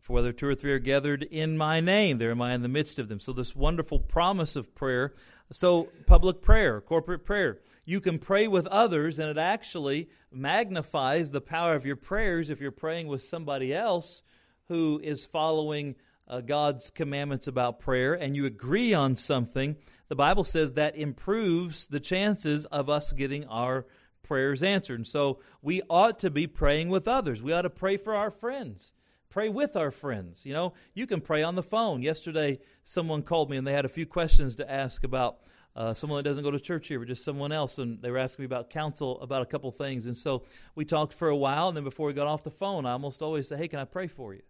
For 0.00 0.14
whether 0.14 0.32
two 0.32 0.46
or 0.46 0.54
three 0.54 0.72
are 0.72 0.78
gathered 0.78 1.24
in 1.24 1.58
my 1.58 1.80
name, 1.80 2.16
there 2.16 2.30
am 2.30 2.40
I 2.40 2.54
in 2.54 2.62
the 2.62 2.68
midst 2.68 2.98
of 2.98 3.08
them. 3.08 3.20
So, 3.20 3.34
this 3.34 3.54
wonderful 3.54 3.98
promise 3.98 4.56
of 4.56 4.74
prayer. 4.74 5.12
So, 5.52 5.88
public 6.06 6.40
prayer, 6.40 6.80
corporate 6.80 7.24
prayer. 7.24 7.58
You 7.84 8.00
can 8.00 8.18
pray 8.18 8.46
with 8.46 8.66
others, 8.68 9.18
and 9.18 9.28
it 9.28 9.38
actually 9.38 10.08
magnifies 10.30 11.30
the 11.30 11.40
power 11.40 11.74
of 11.74 11.84
your 11.84 11.96
prayers 11.96 12.50
if 12.50 12.60
you're 12.60 12.70
praying 12.70 13.08
with 13.08 13.22
somebody 13.22 13.74
else 13.74 14.22
who 14.68 15.00
is 15.02 15.26
following 15.26 15.96
uh, 16.28 16.40
God's 16.40 16.90
commandments 16.90 17.48
about 17.48 17.80
prayer 17.80 18.14
and 18.14 18.36
you 18.36 18.46
agree 18.46 18.94
on 18.94 19.16
something. 19.16 19.76
The 20.08 20.14
Bible 20.14 20.44
says 20.44 20.74
that 20.74 20.96
improves 20.96 21.88
the 21.88 21.98
chances 21.98 22.66
of 22.66 22.88
us 22.88 23.12
getting 23.12 23.44
our 23.46 23.86
prayers 24.22 24.62
answered. 24.62 25.00
And 25.00 25.06
so 25.06 25.40
we 25.60 25.82
ought 25.90 26.20
to 26.20 26.30
be 26.30 26.46
praying 26.46 26.88
with 26.88 27.08
others. 27.08 27.42
We 27.42 27.52
ought 27.52 27.62
to 27.62 27.70
pray 27.70 27.96
for 27.96 28.14
our 28.14 28.30
friends 28.30 28.92
pray 29.30 29.48
with 29.48 29.76
our 29.76 29.90
friends. 29.90 30.44
You 30.44 30.52
know, 30.52 30.74
you 30.92 31.06
can 31.06 31.20
pray 31.20 31.42
on 31.42 31.54
the 31.54 31.62
phone. 31.62 32.02
Yesterday, 32.02 32.58
someone 32.84 33.22
called 33.22 33.48
me 33.48 33.56
and 33.56 33.66
they 33.66 33.72
had 33.72 33.84
a 33.84 33.88
few 33.88 34.04
questions 34.04 34.56
to 34.56 34.70
ask 34.70 35.04
about 35.04 35.38
uh, 35.76 35.94
someone 35.94 36.18
that 36.18 36.28
doesn't 36.28 36.42
go 36.42 36.50
to 36.50 36.58
church 36.58 36.88
here, 36.88 36.98
but 36.98 37.06
just 37.06 37.24
someone 37.24 37.52
else, 37.52 37.78
and 37.78 38.02
they 38.02 38.10
were 38.10 38.18
asking 38.18 38.42
me 38.42 38.46
about 38.46 38.70
counsel 38.70 39.20
about 39.20 39.40
a 39.40 39.46
couple 39.46 39.70
things. 39.70 40.06
And 40.06 40.16
so 40.16 40.42
we 40.74 40.84
talked 40.84 41.14
for 41.14 41.28
a 41.28 41.36
while, 41.36 41.68
and 41.68 41.76
then 41.76 41.84
before 41.84 42.08
we 42.08 42.12
got 42.12 42.26
off 42.26 42.42
the 42.42 42.50
phone, 42.50 42.86
I 42.86 42.92
almost 42.92 43.22
always 43.22 43.48
say, 43.48 43.56
"Hey, 43.56 43.68
can 43.68 43.78
I 43.78 43.84
pray 43.84 44.08
for 44.08 44.34
you?" 44.34 44.42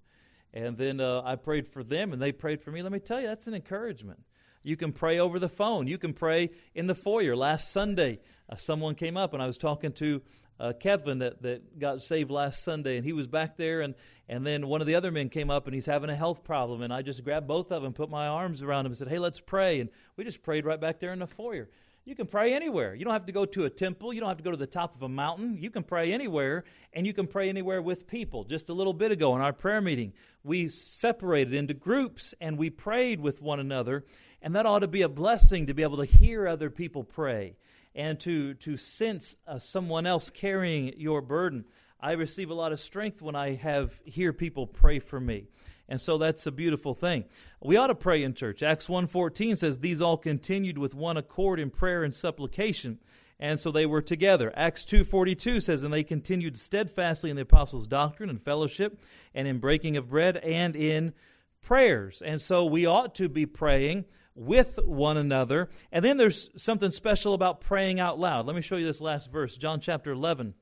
And 0.55 0.79
then 0.79 0.99
uh, 0.99 1.23
I 1.23 1.37
prayed 1.37 1.69
for 1.69 1.85
them, 1.85 2.15
and 2.15 2.23
they 2.23 2.33
prayed 2.33 2.63
for 2.63 2.71
me. 2.71 2.83
Let 2.83 2.91
me 2.91 3.01
tell 3.01 3.21
you, 3.21 3.27
that's 3.27 3.47
an 3.47 3.55
encouragement. 3.55 4.21
You 4.63 4.77
can 4.77 4.93
pray 4.93 5.19
over 5.19 5.39
the 5.39 5.49
phone. 5.49 5.87
You 5.87 5.99
can 5.99 6.13
pray 6.15 6.51
in 6.75 6.87
the 6.87 6.95
foyer. 6.95 7.37
Last 7.37 7.71
Sunday, 7.71 8.21
uh, 8.49 8.57
someone 8.57 8.95
came 8.95 9.17
up, 9.17 9.35
and 9.35 9.43
I 9.43 9.47
was 9.47 9.59
talking 9.59 9.93
to 9.93 10.23
uh, 10.61 10.75
Kevin 10.79 11.19
that, 11.21 11.43
that 11.43 11.79
got 11.79 12.03
saved 12.03 12.31
last 12.31 12.63
Sunday, 12.63 12.97
and 12.97 13.05
he 13.05 13.15
was 13.15 13.27
back 13.27 13.57
there, 13.57 13.81
and, 13.81 13.95
and 14.29 14.47
then 14.47 14.69
one 14.69 14.83
of 14.83 14.87
the 14.87 14.95
other 14.95 15.11
men 15.11 15.31
came 15.31 15.51
up, 15.51 15.67
and 15.67 15.75
he's 15.75 15.87
having 15.87 16.11
a 16.11 16.15
health 16.15 16.45
problem, 16.45 16.83
and 16.83 16.93
I 16.93 17.01
just 17.01 17.25
grabbed 17.25 17.49
both 17.49 17.73
of 17.73 17.83
them, 17.83 17.95
put 17.95 18.11
my 18.11 18.27
arms 18.29 18.63
around 18.63 18.85
him, 18.85 18.93
and 18.93 18.97
said, 18.97 19.09
"Hey, 19.09 19.19
let's 19.19 19.41
pray," 19.41 19.81
and 19.81 19.89
we 20.17 20.25
just 20.25 20.43
prayed 20.43 20.67
right 20.67 20.81
back 20.81 21.01
there 21.01 21.13
in 21.13 21.19
the 21.19 21.27
foyer. 21.27 21.71
You 22.07 22.15
can 22.15 22.27
pray 22.27 22.55
anywhere. 22.55 22.95
You 22.95 23.05
don't 23.05 23.13
have 23.13 23.27
to 23.27 23.33
go 23.33 23.45
to 23.45 23.67
a 23.67 23.71
temple. 23.71 24.13
You 24.13 24.21
don't 24.21 24.29
have 24.31 24.39
to 24.39 24.43
go 24.43 24.51
to 24.51 24.57
the 24.57 24.67
top 24.67 24.95
of 24.95 25.03
a 25.03 25.09
mountain. 25.09 25.59
You 25.61 25.71
can 25.71 25.83
pray 25.83 26.13
anywhere, 26.13 26.65
and 26.95 27.07
you 27.07 27.13
can 27.13 27.27
pray 27.27 27.49
anywhere 27.51 27.83
with 27.83 28.07
people. 28.07 28.45
Just 28.45 28.71
a 28.71 28.73
little 28.73 28.95
bit 28.95 29.13
ago 29.13 29.35
in 29.37 29.43
our 29.43 29.53
prayer 29.53 29.83
meeting, 29.83 30.15
we 30.43 30.71
separated 30.71 31.53
into 31.53 31.75
groups 31.75 32.35
and 32.41 32.57
we 32.57 32.71
prayed 32.71 33.21
with 33.21 33.43
one 33.43 33.61
another, 33.61 34.05
and 34.41 34.57
that 34.57 34.65
ought 34.65 34.79
to 34.79 34.89
be 34.89 35.03
a 35.03 35.09
blessing 35.09 35.67
to 35.67 35.75
be 35.75 35.83
able 35.83 35.99
to 35.99 36.07
hear 36.07 36.49
other 36.49 36.71
people 36.71 37.05
pray 37.05 37.57
and 37.95 38.19
to, 38.21 38.55
to 38.55 38.79
sense 38.79 39.37
uh, 39.47 39.59
someone 39.59 40.07
else 40.07 40.31
carrying 40.31 40.99
your 40.99 41.21
burden. 41.21 41.67
I 42.01 42.13
receive 42.13 42.49
a 42.49 42.55
lot 42.55 42.73
of 42.73 42.81
strength 42.81 43.21
when 43.21 43.37
I 43.37 43.57
have 43.57 44.01
hear 44.07 44.33
people 44.33 44.67
pray 44.67 45.01
for 45.01 45.21
me. 45.21 45.49
And 45.91 46.01
so 46.01 46.17
that's 46.19 46.47
a 46.47 46.53
beautiful 46.53 46.95
thing. 46.95 47.25
We 47.61 47.77
ought 47.77 47.89
to 47.89 47.97
pray 47.97 48.23
in 48.23 48.35
church. 48.35 48.63
Acts 48.63 48.89
1:14 48.89 49.57
says 49.57 49.79
these 49.79 50.01
all 50.01 50.17
continued 50.17 50.79
with 50.79 50.95
one 50.95 51.17
accord 51.17 51.59
in 51.59 51.71
prayer 51.71 52.05
and 52.05 52.15
supplication. 52.15 53.01
And 53.41 53.59
so 53.59 53.73
they 53.73 53.87
were 53.87 54.01
together. 54.01 54.53
Acts 54.55 54.85
2:42 54.85 55.61
says 55.61 55.83
and 55.83 55.93
they 55.93 56.05
continued 56.05 56.57
steadfastly 56.57 57.29
in 57.29 57.37
the 57.37 57.43
apostles' 57.43 57.89
doctrine 57.89 58.31
and 58.31 58.41
fellowship 58.41 59.01
and 59.35 59.49
in 59.49 59.59
breaking 59.59 59.97
of 59.97 60.09
bread 60.09 60.37
and 60.39 60.77
in 60.77 61.13
prayers. 61.61 62.23
And 62.23 62.41
so 62.41 62.65
we 62.65 62.87
ought 62.87 63.15
to 63.17 63.29
be 63.29 63.45
praying 63.45 64.05
with 64.37 64.79
one 64.85 65.17
another. 65.17 65.69
And 65.91 66.05
then 66.05 66.19
there's 66.19 66.51
something 66.57 66.93
special 66.93 67.35
about 67.35 67.61
praying 67.61 67.99
out 67.99 68.17
loud. 68.17 68.47
Let 68.47 68.55
me 68.55 68.63
show 68.63 68.77
you 68.77 68.87
this 68.87 69.01
last 69.01 69.33
verse, 69.33 69.57
John 69.57 69.81
chapter 69.81 70.13
11. 70.13 70.55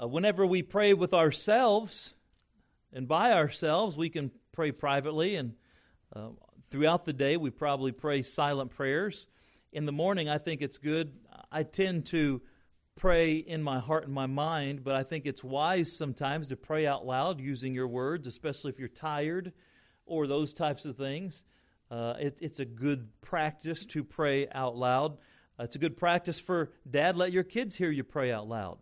Uh, 0.00 0.06
whenever 0.06 0.44
we 0.44 0.62
pray 0.62 0.92
with 0.92 1.14
ourselves 1.14 2.14
and 2.92 3.08
by 3.08 3.32
ourselves, 3.32 3.96
we 3.96 4.08
can 4.08 4.30
pray 4.52 4.72
privately. 4.72 5.36
And 5.36 5.54
uh, 6.14 6.28
throughout 6.66 7.04
the 7.04 7.12
day, 7.12 7.36
we 7.36 7.50
probably 7.50 7.92
pray 7.92 8.22
silent 8.22 8.70
prayers. 8.70 9.28
In 9.72 9.86
the 9.86 9.92
morning, 9.92 10.28
I 10.28 10.38
think 10.38 10.60
it's 10.60 10.78
good. 10.78 11.12
I 11.50 11.62
tend 11.62 12.06
to 12.06 12.42
pray 12.94 13.36
in 13.36 13.62
my 13.62 13.78
heart 13.78 14.04
and 14.04 14.12
my 14.12 14.26
mind, 14.26 14.84
but 14.84 14.94
I 14.94 15.02
think 15.02 15.24
it's 15.24 15.42
wise 15.42 15.96
sometimes 15.96 16.48
to 16.48 16.56
pray 16.56 16.86
out 16.86 17.06
loud 17.06 17.40
using 17.40 17.74
your 17.74 17.88
words, 17.88 18.26
especially 18.26 18.70
if 18.70 18.78
you're 18.78 18.88
tired 18.88 19.52
or 20.04 20.26
those 20.26 20.52
types 20.52 20.84
of 20.84 20.96
things. 20.96 21.44
Uh, 21.90 22.14
it, 22.18 22.38
it's 22.42 22.58
a 22.58 22.64
good 22.64 23.08
practice 23.20 23.84
to 23.86 24.04
pray 24.04 24.48
out 24.50 24.76
loud. 24.76 25.18
Uh, 25.58 25.64
it's 25.64 25.76
a 25.76 25.78
good 25.78 25.96
practice 25.96 26.40
for 26.40 26.72
dad, 26.88 27.16
let 27.16 27.32
your 27.32 27.42
kids 27.42 27.76
hear 27.76 27.90
you 27.90 28.04
pray 28.04 28.30
out 28.30 28.48
loud. 28.48 28.78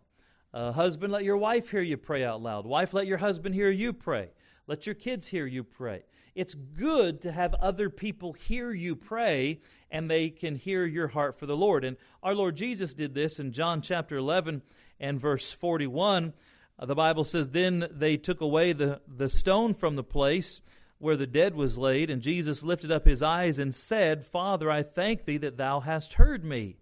Uh, 0.53 0.71
husband, 0.71 1.13
let 1.13 1.23
your 1.23 1.37
wife 1.37 1.71
hear 1.71 1.81
you 1.81 1.97
pray 1.97 2.25
out 2.25 2.41
loud. 2.41 2.65
Wife, 2.65 2.93
let 2.93 3.07
your 3.07 3.19
husband 3.19 3.55
hear 3.55 3.69
you 3.69 3.93
pray. 3.93 4.31
Let 4.67 4.85
your 4.85 4.95
kids 4.95 5.27
hear 5.27 5.45
you 5.45 5.63
pray. 5.63 6.03
It's 6.35 6.53
good 6.53 7.21
to 7.21 7.31
have 7.31 7.53
other 7.55 7.89
people 7.89 8.33
hear 8.33 8.71
you 8.71 8.95
pray 8.95 9.61
and 9.89 10.09
they 10.09 10.29
can 10.29 10.55
hear 10.55 10.85
your 10.85 11.09
heart 11.09 11.37
for 11.37 11.45
the 11.45 11.57
Lord. 11.57 11.83
And 11.83 11.97
our 12.23 12.33
Lord 12.33 12.55
Jesus 12.55 12.93
did 12.93 13.13
this 13.13 13.39
in 13.39 13.51
John 13.51 13.81
chapter 13.81 14.15
11 14.15 14.61
and 14.99 15.19
verse 15.19 15.51
41. 15.51 16.33
Uh, 16.79 16.85
the 16.85 16.95
Bible 16.95 17.23
says, 17.23 17.49
Then 17.49 17.87
they 17.91 18.17
took 18.17 18.41
away 18.41 18.73
the, 18.73 19.01
the 19.07 19.29
stone 19.29 19.73
from 19.73 19.95
the 19.95 20.03
place 20.03 20.61
where 20.99 21.17
the 21.17 21.27
dead 21.27 21.55
was 21.55 21.77
laid, 21.77 22.09
and 22.11 22.21
Jesus 22.21 22.63
lifted 22.63 22.91
up 22.91 23.05
his 23.05 23.23
eyes 23.23 23.57
and 23.57 23.73
said, 23.73 24.23
Father, 24.23 24.69
I 24.69 24.83
thank 24.83 25.25
thee 25.25 25.37
that 25.37 25.57
thou 25.57 25.79
hast 25.79 26.13
heard 26.13 26.45
me. 26.45 26.77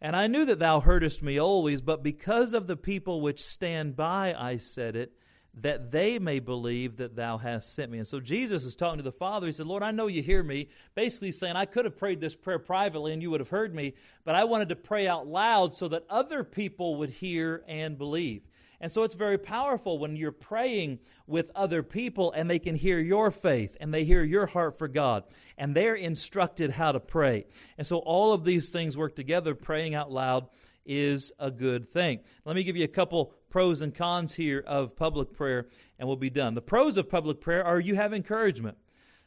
And 0.00 0.14
I 0.14 0.26
knew 0.26 0.44
that 0.44 0.58
thou 0.58 0.80
heardest 0.80 1.22
me 1.22 1.38
always, 1.38 1.80
but 1.80 2.02
because 2.02 2.52
of 2.52 2.66
the 2.66 2.76
people 2.76 3.20
which 3.20 3.42
stand 3.42 3.96
by, 3.96 4.34
I 4.36 4.58
said 4.58 4.94
it, 4.94 5.12
that 5.58 5.90
they 5.90 6.18
may 6.18 6.38
believe 6.38 6.98
that 6.98 7.16
thou 7.16 7.38
hast 7.38 7.74
sent 7.74 7.90
me. 7.90 7.96
And 7.96 8.06
so 8.06 8.20
Jesus 8.20 8.64
is 8.64 8.74
talking 8.74 8.98
to 8.98 9.02
the 9.02 9.10
Father. 9.10 9.46
He 9.46 9.54
said, 9.54 9.66
Lord, 9.66 9.82
I 9.82 9.90
know 9.90 10.06
you 10.06 10.22
hear 10.22 10.42
me. 10.42 10.68
Basically 10.94 11.32
saying, 11.32 11.56
I 11.56 11.64
could 11.64 11.86
have 11.86 11.96
prayed 11.96 12.20
this 12.20 12.36
prayer 12.36 12.58
privately 12.58 13.14
and 13.14 13.22
you 13.22 13.30
would 13.30 13.40
have 13.40 13.48
heard 13.48 13.74
me, 13.74 13.94
but 14.24 14.34
I 14.34 14.44
wanted 14.44 14.68
to 14.68 14.76
pray 14.76 15.08
out 15.08 15.26
loud 15.26 15.72
so 15.72 15.88
that 15.88 16.04
other 16.10 16.44
people 16.44 16.96
would 16.96 17.08
hear 17.08 17.64
and 17.66 17.96
believe. 17.96 18.42
And 18.80 18.92
so 18.92 19.02
it's 19.02 19.14
very 19.14 19.38
powerful 19.38 19.98
when 19.98 20.16
you're 20.16 20.32
praying 20.32 20.98
with 21.26 21.50
other 21.54 21.82
people 21.82 22.32
and 22.32 22.48
they 22.48 22.58
can 22.58 22.74
hear 22.74 22.98
your 22.98 23.30
faith 23.30 23.76
and 23.80 23.92
they 23.92 24.04
hear 24.04 24.22
your 24.22 24.46
heart 24.46 24.78
for 24.78 24.88
God 24.88 25.24
and 25.56 25.74
they're 25.74 25.94
instructed 25.94 26.72
how 26.72 26.92
to 26.92 27.00
pray. 27.00 27.46
And 27.78 27.86
so 27.86 27.98
all 27.98 28.32
of 28.32 28.44
these 28.44 28.68
things 28.70 28.96
work 28.96 29.14
together. 29.16 29.54
Praying 29.54 29.94
out 29.94 30.10
loud 30.10 30.48
is 30.84 31.32
a 31.38 31.50
good 31.50 31.88
thing. 31.88 32.20
Let 32.44 32.56
me 32.56 32.64
give 32.64 32.76
you 32.76 32.84
a 32.84 32.88
couple 32.88 33.32
pros 33.50 33.82
and 33.82 33.94
cons 33.94 34.34
here 34.34 34.62
of 34.66 34.96
public 34.96 35.32
prayer 35.32 35.66
and 35.98 36.06
we'll 36.06 36.16
be 36.16 36.30
done. 36.30 36.54
The 36.54 36.62
pros 36.62 36.96
of 36.96 37.08
public 37.08 37.40
prayer 37.40 37.64
are 37.64 37.80
you 37.80 37.96
have 37.96 38.12
encouragement. 38.12 38.76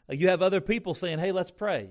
Uh, 0.10 0.14
you 0.14 0.30
have 0.30 0.42
other 0.42 0.62
people 0.62 0.94
saying, 0.94 1.20
hey, 1.20 1.32
let's 1.32 1.52
pray. 1.52 1.90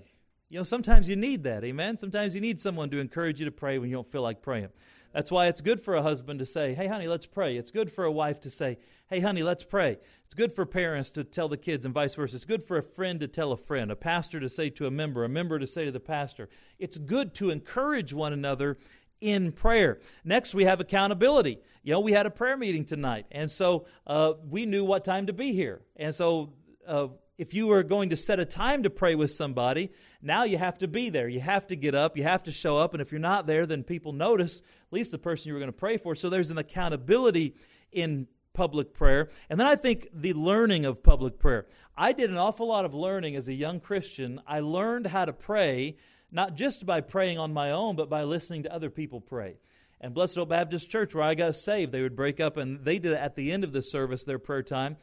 You 0.48 0.58
know, 0.58 0.64
sometimes 0.64 1.10
you 1.10 1.16
need 1.16 1.42
that, 1.42 1.62
amen? 1.62 1.98
Sometimes 1.98 2.34
you 2.34 2.40
need 2.40 2.58
someone 2.58 2.88
to 2.90 2.98
encourage 3.00 3.38
you 3.38 3.44
to 3.44 3.52
pray 3.52 3.78
when 3.78 3.90
you 3.90 3.96
don't 3.96 4.10
feel 4.10 4.22
like 4.22 4.40
praying. 4.40 4.68
That's 5.12 5.30
why 5.30 5.46
it's 5.46 5.60
good 5.60 5.80
for 5.80 5.94
a 5.94 6.02
husband 6.02 6.38
to 6.40 6.46
say, 6.46 6.74
Hey, 6.74 6.86
honey, 6.86 7.08
let's 7.08 7.26
pray. 7.26 7.56
It's 7.56 7.70
good 7.70 7.90
for 7.90 8.04
a 8.04 8.12
wife 8.12 8.40
to 8.42 8.50
say, 8.50 8.78
Hey, 9.08 9.20
honey, 9.20 9.42
let's 9.42 9.64
pray. 9.64 9.98
It's 10.24 10.34
good 10.34 10.52
for 10.52 10.66
parents 10.66 11.10
to 11.12 11.24
tell 11.24 11.48
the 11.48 11.56
kids 11.56 11.86
and 11.86 11.94
vice 11.94 12.14
versa. 12.14 12.36
It's 12.36 12.44
good 12.44 12.62
for 12.62 12.76
a 12.76 12.82
friend 12.82 13.18
to 13.20 13.28
tell 13.28 13.52
a 13.52 13.56
friend, 13.56 13.90
a 13.90 13.96
pastor 13.96 14.38
to 14.40 14.48
say 14.48 14.68
to 14.70 14.86
a 14.86 14.90
member, 14.90 15.24
a 15.24 15.28
member 15.28 15.58
to 15.58 15.66
say 15.66 15.86
to 15.86 15.90
the 15.90 16.00
pastor. 16.00 16.48
It's 16.78 16.98
good 16.98 17.34
to 17.36 17.50
encourage 17.50 18.12
one 18.12 18.32
another 18.32 18.76
in 19.20 19.52
prayer. 19.52 19.98
Next, 20.24 20.54
we 20.54 20.64
have 20.64 20.80
accountability. 20.80 21.58
You 21.82 21.92
know, 21.92 22.00
we 22.00 22.12
had 22.12 22.26
a 22.26 22.30
prayer 22.30 22.56
meeting 22.56 22.84
tonight, 22.84 23.26
and 23.30 23.50
so 23.50 23.86
uh, 24.06 24.34
we 24.48 24.66
knew 24.66 24.84
what 24.84 25.04
time 25.04 25.26
to 25.26 25.32
be 25.32 25.52
here. 25.52 25.82
And 25.96 26.14
so, 26.14 26.52
uh, 26.86 27.08
if 27.38 27.54
you 27.54 27.68
were 27.68 27.84
going 27.84 28.10
to 28.10 28.16
set 28.16 28.40
a 28.40 28.44
time 28.44 28.82
to 28.82 28.90
pray 28.90 29.14
with 29.14 29.30
somebody, 29.30 29.90
now 30.20 30.42
you 30.42 30.58
have 30.58 30.76
to 30.78 30.88
be 30.88 31.08
there. 31.08 31.28
You 31.28 31.40
have 31.40 31.68
to 31.68 31.76
get 31.76 31.94
up. 31.94 32.16
You 32.16 32.24
have 32.24 32.42
to 32.42 32.52
show 32.52 32.76
up. 32.76 32.92
And 32.92 33.00
if 33.00 33.12
you're 33.12 33.20
not 33.20 33.46
there, 33.46 33.64
then 33.64 33.84
people 33.84 34.12
notice, 34.12 34.58
at 34.58 34.92
least 34.92 35.12
the 35.12 35.18
person 35.18 35.48
you 35.48 35.54
were 35.54 35.60
going 35.60 35.72
to 35.72 35.78
pray 35.78 35.96
for. 35.96 36.16
So 36.16 36.28
there's 36.28 36.50
an 36.50 36.58
accountability 36.58 37.54
in 37.92 38.26
public 38.52 38.92
prayer. 38.92 39.28
And 39.48 39.60
then 39.60 39.68
I 39.68 39.76
think 39.76 40.08
the 40.12 40.32
learning 40.32 40.84
of 40.84 41.04
public 41.04 41.38
prayer. 41.38 41.66
I 41.96 42.12
did 42.12 42.28
an 42.28 42.38
awful 42.38 42.66
lot 42.66 42.84
of 42.84 42.92
learning 42.92 43.36
as 43.36 43.46
a 43.46 43.54
young 43.54 43.78
Christian. 43.78 44.40
I 44.44 44.58
learned 44.58 45.06
how 45.06 45.24
to 45.24 45.32
pray, 45.32 45.96
not 46.32 46.56
just 46.56 46.84
by 46.84 47.00
praying 47.00 47.38
on 47.38 47.52
my 47.52 47.70
own, 47.70 47.94
but 47.94 48.10
by 48.10 48.24
listening 48.24 48.64
to 48.64 48.74
other 48.74 48.90
people 48.90 49.20
pray. 49.20 49.58
And 50.00 50.14
Blessed 50.14 50.38
Old 50.38 50.48
Baptist 50.48 50.90
Church, 50.90 51.14
where 51.14 51.24
I 51.24 51.34
got 51.34 51.56
saved, 51.56 51.92
they 51.92 52.02
would 52.02 52.14
break 52.16 52.40
up 52.40 52.56
and 52.56 52.84
they 52.84 52.98
did 52.98 53.14
at 53.14 53.34
the 53.34 53.52
end 53.52 53.64
of 53.64 53.72
the 53.72 53.82
service 53.82 54.24
their 54.24 54.38
prayer 54.38 54.62
time. 54.62 54.96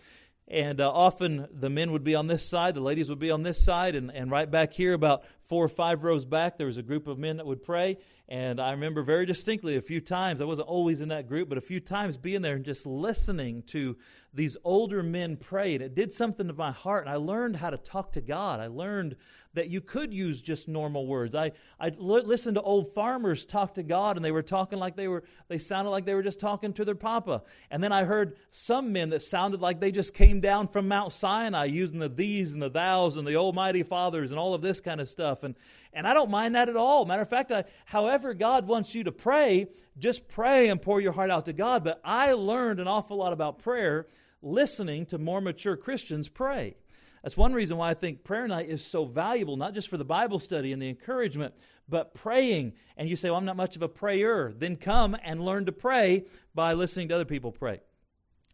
And 0.48 0.80
uh, 0.80 0.92
often 0.92 1.48
the 1.52 1.70
men 1.70 1.92
would 1.92 2.04
be 2.04 2.14
on 2.14 2.28
this 2.28 2.48
side, 2.48 2.76
the 2.76 2.82
ladies 2.82 3.10
would 3.10 3.20
be 3.20 3.32
on 3.32 3.44
this 3.44 3.64
side, 3.64 3.96
and, 3.96 4.12
and 4.12 4.30
right 4.30 4.50
back 4.50 4.74
here, 4.74 4.94
about 4.94 5.24
four 5.46 5.64
or 5.64 5.70
five 5.70 6.04
rows 6.04 6.26
back, 6.26 6.58
there 6.58 6.68
was 6.68 6.78
a 6.78 6.84
group 6.84 7.08
of 7.08 7.18
men 7.18 7.38
that 7.38 7.46
would 7.46 7.64
pray. 7.64 7.98
And 8.28 8.60
I 8.60 8.72
remember 8.72 9.04
very 9.04 9.28
distinctly 9.28 9.78
a 9.78 9.82
few 9.82 10.02
times, 10.02 10.42
I 10.42 10.46
wasn't 10.46 10.68
always 10.68 11.00
in 11.00 11.10
that 11.10 11.28
group, 11.28 11.48
but 11.48 11.60
a 11.60 11.62
few 11.62 11.80
times 11.80 12.18
being 12.18 12.42
there 12.42 12.56
and 12.56 12.66
just 12.66 12.86
listening 12.88 13.62
to 13.68 13.98
these 14.34 14.58
older 14.64 15.04
men 15.04 15.38
pray. 15.38 15.76
And 15.76 15.84
it 15.84 15.94
did 15.94 16.12
something 16.12 16.48
to 16.48 16.54
my 16.54 16.72
heart, 16.72 17.06
and 17.06 17.14
I 17.14 17.18
learned 17.18 17.58
how 17.58 17.70
to 17.70 17.78
talk 17.78 18.12
to 18.14 18.22
God. 18.22 18.60
I 18.60 18.68
learned 18.68 19.16
that 19.54 19.70
you 19.70 19.80
could 19.80 20.14
use 20.14 20.42
just 20.42 20.68
normal 20.68 21.08
words. 21.08 21.34
I, 21.34 21.54
I 21.80 21.90
listened 21.98 22.56
to 22.56 22.62
old 22.62 22.94
farmers 22.94 23.46
talk 23.46 23.76
to 23.76 23.84
God, 23.84 24.18
and 24.18 24.26
they 24.26 24.32
were 24.32 24.44
talking 24.44 24.80
like 24.80 24.96
they 24.96 25.08
were, 25.08 25.24
they 25.48 25.58
sounded 25.58 25.92
like 25.92 26.06
they 26.06 26.14
were 26.14 26.24
just 26.24 26.40
talking 26.40 26.74
to 26.74 26.84
their 26.84 26.96
papa. 26.96 27.44
And 27.72 27.82
then 27.82 27.92
I 27.92 28.04
heard 28.04 28.36
some 28.52 28.92
men 28.92 29.12
that 29.12 29.22
sounded 29.22 29.62
like 29.62 29.80
they 29.80 29.92
just 29.92 30.14
came 30.14 30.42
down 30.42 30.68
from 30.68 30.88
Mount 30.88 31.14
Sinai 31.14 31.66
using 31.66 32.00
the 32.00 32.10
these 32.10 32.54
and 32.54 32.62
the 32.62 32.70
thous 32.70 33.18
and 33.18 33.26
the 33.26 33.38
almighty 33.38 33.84
fathers 33.84 34.32
and 34.32 34.40
all 34.40 34.54
of 34.54 34.62
this 34.62 34.82
kind 34.82 35.00
of 35.00 35.10
stuff. 35.10 35.35
And, 35.44 35.56
and 35.94 36.08
I 36.08 36.14
don't 36.14 36.30
mind 36.30 36.56
that 36.56 36.70
at 36.70 36.76
all. 36.76 37.06
Matter 37.06 37.22
of 37.22 37.30
fact, 37.30 37.52
I, 37.52 37.66
however 37.86 38.34
God 38.34 38.68
wants 38.68 38.96
you 38.96 39.04
to 39.04 39.12
pray, 39.12 39.68
just 39.98 40.28
pray 40.28 40.70
and 40.70 40.82
pour 40.82 41.02
your 41.02 41.12
heart 41.12 41.30
out 41.30 41.46
to 41.46 41.54
God. 41.54 41.84
But 41.84 42.02
I 42.04 42.34
learned 42.34 42.80
an 42.80 42.88
awful 42.88 43.18
lot 43.18 43.34
about 43.34 43.60
prayer 43.60 44.08
listening 44.42 45.06
to 45.08 45.18
more 45.18 45.42
mature 45.42 45.76
Christians 45.76 46.30
pray. 46.30 46.76
That's 47.24 47.36
one 47.36 47.54
reason 47.54 47.78
why 47.78 47.90
I 47.90 47.96
think 47.96 48.24
prayer 48.24 48.48
night 48.48 48.70
is 48.70 48.86
so 48.86 49.06
valuable, 49.06 49.58
not 49.58 49.74
just 49.74 49.90
for 49.90 49.98
the 49.98 50.06
Bible 50.06 50.38
study 50.38 50.72
and 50.72 50.80
the 50.80 50.90
encouragement, 50.90 51.56
but 51.90 52.14
praying. 52.14 52.74
And 52.98 53.10
you 53.10 53.16
say, 53.16 53.32
Well, 53.32 53.40
I'm 53.40 53.46
not 53.46 53.58
much 53.58 53.76
of 53.76 53.82
a 53.82 53.90
prayer. 53.90 54.54
Then 54.56 54.76
come 54.76 55.18
and 55.24 55.44
learn 55.44 55.66
to 55.66 55.72
pray 55.72 56.26
by 56.54 56.74
listening 56.74 57.08
to 57.08 57.16
other 57.16 57.26
people 57.26 57.52
pray. 57.52 57.82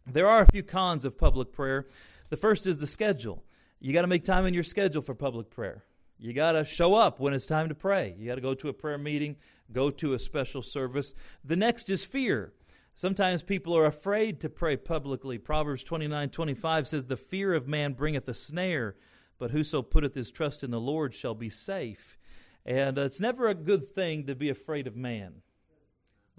There 0.06 0.26
are 0.26 0.40
a 0.40 0.50
few 0.50 0.62
cons 0.62 1.04
of 1.04 1.18
public 1.18 1.52
prayer. 1.52 1.86
The 2.30 2.38
first 2.38 2.66
is 2.66 2.78
the 2.78 2.86
schedule. 2.86 3.44
You 3.78 3.92
got 3.92 4.02
to 4.02 4.08
make 4.08 4.24
time 4.24 4.46
in 4.46 4.54
your 4.54 4.64
schedule 4.64 5.02
for 5.02 5.14
public 5.14 5.50
prayer. 5.50 5.84
You 6.22 6.32
got 6.32 6.52
to 6.52 6.64
show 6.64 6.94
up 6.94 7.18
when 7.18 7.34
it's 7.34 7.46
time 7.46 7.68
to 7.68 7.74
pray. 7.74 8.14
You 8.16 8.28
got 8.28 8.36
to 8.36 8.40
go 8.40 8.54
to 8.54 8.68
a 8.68 8.72
prayer 8.72 8.96
meeting, 8.96 9.34
go 9.72 9.90
to 9.90 10.14
a 10.14 10.20
special 10.20 10.62
service. 10.62 11.14
The 11.44 11.56
next 11.56 11.90
is 11.90 12.04
fear. 12.04 12.52
Sometimes 12.94 13.42
people 13.42 13.76
are 13.76 13.86
afraid 13.86 14.38
to 14.40 14.48
pray 14.48 14.76
publicly. 14.76 15.36
Proverbs 15.38 15.82
29 15.82 16.30
25 16.30 16.86
says, 16.86 17.06
The 17.06 17.16
fear 17.16 17.54
of 17.54 17.66
man 17.66 17.94
bringeth 17.94 18.28
a 18.28 18.34
snare, 18.34 18.94
but 19.36 19.50
whoso 19.50 19.82
putteth 19.82 20.14
his 20.14 20.30
trust 20.30 20.62
in 20.62 20.70
the 20.70 20.78
Lord 20.78 21.12
shall 21.12 21.34
be 21.34 21.50
safe. 21.50 22.16
And 22.64 23.00
uh, 23.00 23.02
it's 23.02 23.18
never 23.18 23.48
a 23.48 23.54
good 23.54 23.92
thing 23.92 24.24
to 24.26 24.36
be 24.36 24.48
afraid 24.48 24.86
of 24.86 24.94
man. 24.94 25.42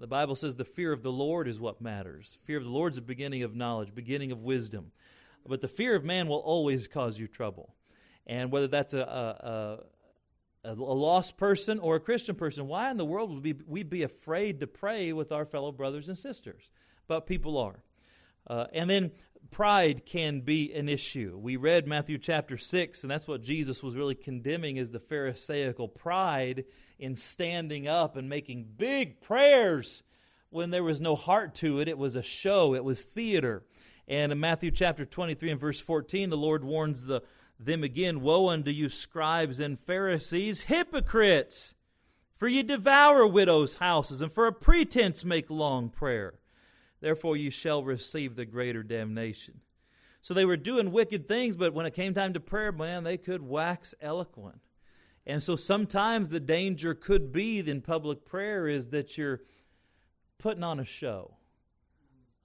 The 0.00 0.06
Bible 0.06 0.34
says 0.34 0.56
the 0.56 0.64
fear 0.64 0.94
of 0.94 1.02
the 1.02 1.12
Lord 1.12 1.46
is 1.46 1.60
what 1.60 1.82
matters. 1.82 2.38
Fear 2.46 2.56
of 2.56 2.64
the 2.64 2.70
Lord 2.70 2.92
is 2.92 2.96
the 2.96 3.02
beginning 3.02 3.42
of 3.42 3.54
knowledge, 3.54 3.94
beginning 3.94 4.32
of 4.32 4.42
wisdom. 4.42 4.92
But 5.46 5.60
the 5.60 5.68
fear 5.68 5.94
of 5.94 6.04
man 6.04 6.26
will 6.26 6.38
always 6.38 6.88
cause 6.88 7.18
you 7.18 7.26
trouble. 7.26 7.74
And 8.26 8.50
whether 8.50 8.68
that's 8.68 8.94
a, 8.94 9.00
a, 10.64 10.68
a, 10.68 10.72
a 10.72 10.72
lost 10.72 11.36
person 11.36 11.78
or 11.78 11.96
a 11.96 12.00
Christian 12.00 12.34
person, 12.34 12.66
why 12.66 12.90
in 12.90 12.96
the 12.96 13.04
world 13.04 13.34
would 13.34 13.44
we, 13.44 13.54
we 13.66 13.82
be 13.82 14.02
afraid 14.02 14.60
to 14.60 14.66
pray 14.66 15.12
with 15.12 15.30
our 15.30 15.44
fellow 15.44 15.72
brothers 15.72 16.08
and 16.08 16.16
sisters? 16.16 16.70
But 17.06 17.26
people 17.26 17.58
are. 17.58 17.82
Uh, 18.46 18.66
and 18.72 18.88
then 18.88 19.12
pride 19.50 20.06
can 20.06 20.40
be 20.40 20.72
an 20.72 20.88
issue. 20.88 21.38
We 21.40 21.56
read 21.56 21.86
Matthew 21.86 22.18
chapter 22.18 22.56
6, 22.56 23.02
and 23.02 23.10
that's 23.10 23.28
what 23.28 23.42
Jesus 23.42 23.82
was 23.82 23.94
really 23.94 24.14
condemning 24.14 24.76
is 24.76 24.90
the 24.90 25.00
Pharisaical 25.00 25.88
pride 25.88 26.64
in 26.98 27.16
standing 27.16 27.86
up 27.86 28.16
and 28.16 28.28
making 28.28 28.68
big 28.76 29.20
prayers 29.20 30.02
when 30.50 30.70
there 30.70 30.84
was 30.84 31.00
no 31.00 31.14
heart 31.14 31.54
to 31.56 31.80
it. 31.80 31.88
It 31.88 31.98
was 31.98 32.14
a 32.14 32.22
show, 32.22 32.74
it 32.74 32.84
was 32.84 33.02
theater. 33.02 33.64
And 34.06 34.32
in 34.32 34.40
Matthew 34.40 34.70
chapter 34.70 35.04
23 35.04 35.50
and 35.50 35.60
verse 35.60 35.80
14, 35.80 36.30
the 36.30 36.36
Lord 36.36 36.64
warns 36.64 37.06
the 37.06 37.22
them 37.64 37.82
again, 37.82 38.20
Woe 38.20 38.48
unto 38.48 38.70
you, 38.70 38.88
scribes 38.88 39.60
and 39.60 39.78
Pharisees, 39.78 40.62
hypocrites! 40.62 41.74
For 42.36 42.48
ye 42.48 42.62
devour 42.62 43.26
widows' 43.26 43.76
houses, 43.76 44.20
and 44.20 44.32
for 44.32 44.46
a 44.46 44.52
pretense 44.52 45.24
make 45.24 45.48
long 45.48 45.88
prayer. 45.88 46.40
Therefore 47.00 47.36
ye 47.36 47.50
shall 47.50 47.84
receive 47.84 48.34
the 48.34 48.44
greater 48.44 48.82
damnation. 48.82 49.60
So 50.20 50.32
they 50.32 50.44
were 50.44 50.56
doing 50.56 50.90
wicked 50.90 51.28
things, 51.28 51.54
but 51.54 51.74
when 51.74 51.86
it 51.86 51.94
came 51.94 52.14
time 52.14 52.32
to 52.32 52.40
prayer, 52.40 52.72
man, 52.72 53.04
they 53.04 53.18
could 53.18 53.42
wax 53.42 53.94
eloquent. 54.00 54.60
And 55.26 55.42
so 55.42 55.56
sometimes 55.56 56.30
the 56.30 56.40
danger 56.40 56.94
could 56.94 57.32
be 57.32 57.60
in 57.60 57.80
public 57.82 58.24
prayer 58.24 58.66
is 58.66 58.88
that 58.88 59.16
you're 59.16 59.42
putting 60.38 60.64
on 60.64 60.80
a 60.80 60.84
show. 60.84 61.36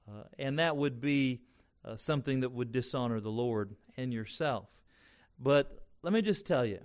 Uh, 0.08 0.24
and 0.38 0.60
that 0.60 0.78
would 0.78 1.00
be 1.00 1.42
uh, 1.84 1.96
something 1.96 2.42
that 2.42 2.52
would 2.52 2.72
dishonor 2.72 3.20
the 3.20 3.32
Lord 3.32 3.76
and 3.98 4.14
yourself. 4.14 4.79
But 5.40 5.86
let 6.02 6.14
me 6.14 6.22
just 6.22 6.46
tell 6.46 6.66
you 6.66 6.80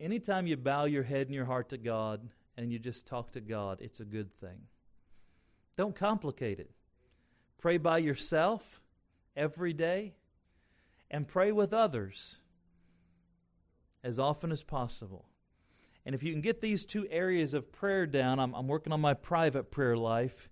anytime 0.00 0.46
you 0.46 0.56
bow 0.56 0.84
your 0.84 1.04
head 1.04 1.26
and 1.26 1.34
your 1.34 1.44
heart 1.44 1.68
to 1.70 1.78
God 1.78 2.28
and 2.56 2.72
you 2.72 2.78
just 2.78 3.06
talk 3.06 3.32
to 3.32 3.40
God, 3.40 3.80
it's 3.80 4.00
a 4.00 4.04
good 4.04 4.34
thing. 4.34 4.66
Don't 5.76 5.94
complicate 5.94 6.58
it. 6.58 6.70
Pray 7.58 7.78
by 7.78 7.98
yourself 7.98 8.80
every 9.36 9.72
day 9.72 10.14
and 11.10 11.26
pray 11.26 11.52
with 11.52 11.72
others 11.72 12.40
as 14.02 14.18
often 14.18 14.52
as 14.52 14.62
possible. 14.62 15.26
And 16.04 16.14
if 16.14 16.22
you 16.22 16.32
can 16.32 16.42
get 16.42 16.60
these 16.60 16.84
two 16.84 17.06
areas 17.10 17.54
of 17.54 17.72
prayer 17.72 18.06
down, 18.06 18.38
I'm, 18.38 18.54
I'm 18.54 18.68
working 18.68 18.92
on 18.92 19.00
my 19.00 19.14
private 19.14 19.70
prayer 19.70 19.96
life. 19.96 20.50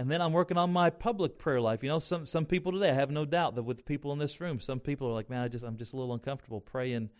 And 0.00 0.10
then 0.10 0.22
I'm 0.22 0.32
working 0.32 0.56
on 0.56 0.72
my 0.72 0.88
public 0.88 1.36
prayer 1.36 1.60
life. 1.60 1.82
You 1.82 1.90
know, 1.90 1.98
some 1.98 2.24
some 2.24 2.46
people 2.46 2.72
today, 2.72 2.88
I 2.88 2.94
have 2.94 3.10
no 3.10 3.26
doubt 3.26 3.54
that 3.56 3.64
with 3.64 3.84
people 3.84 4.14
in 4.14 4.18
this 4.18 4.40
room, 4.40 4.58
some 4.58 4.80
people 4.80 5.06
are 5.06 5.12
like, 5.12 5.28
"Man, 5.28 5.42
I 5.42 5.48
just 5.48 5.62
I'm 5.62 5.76
just 5.76 5.92
a 5.92 5.96
little 5.98 6.14
uncomfortable 6.14 6.62
praying 6.62 7.10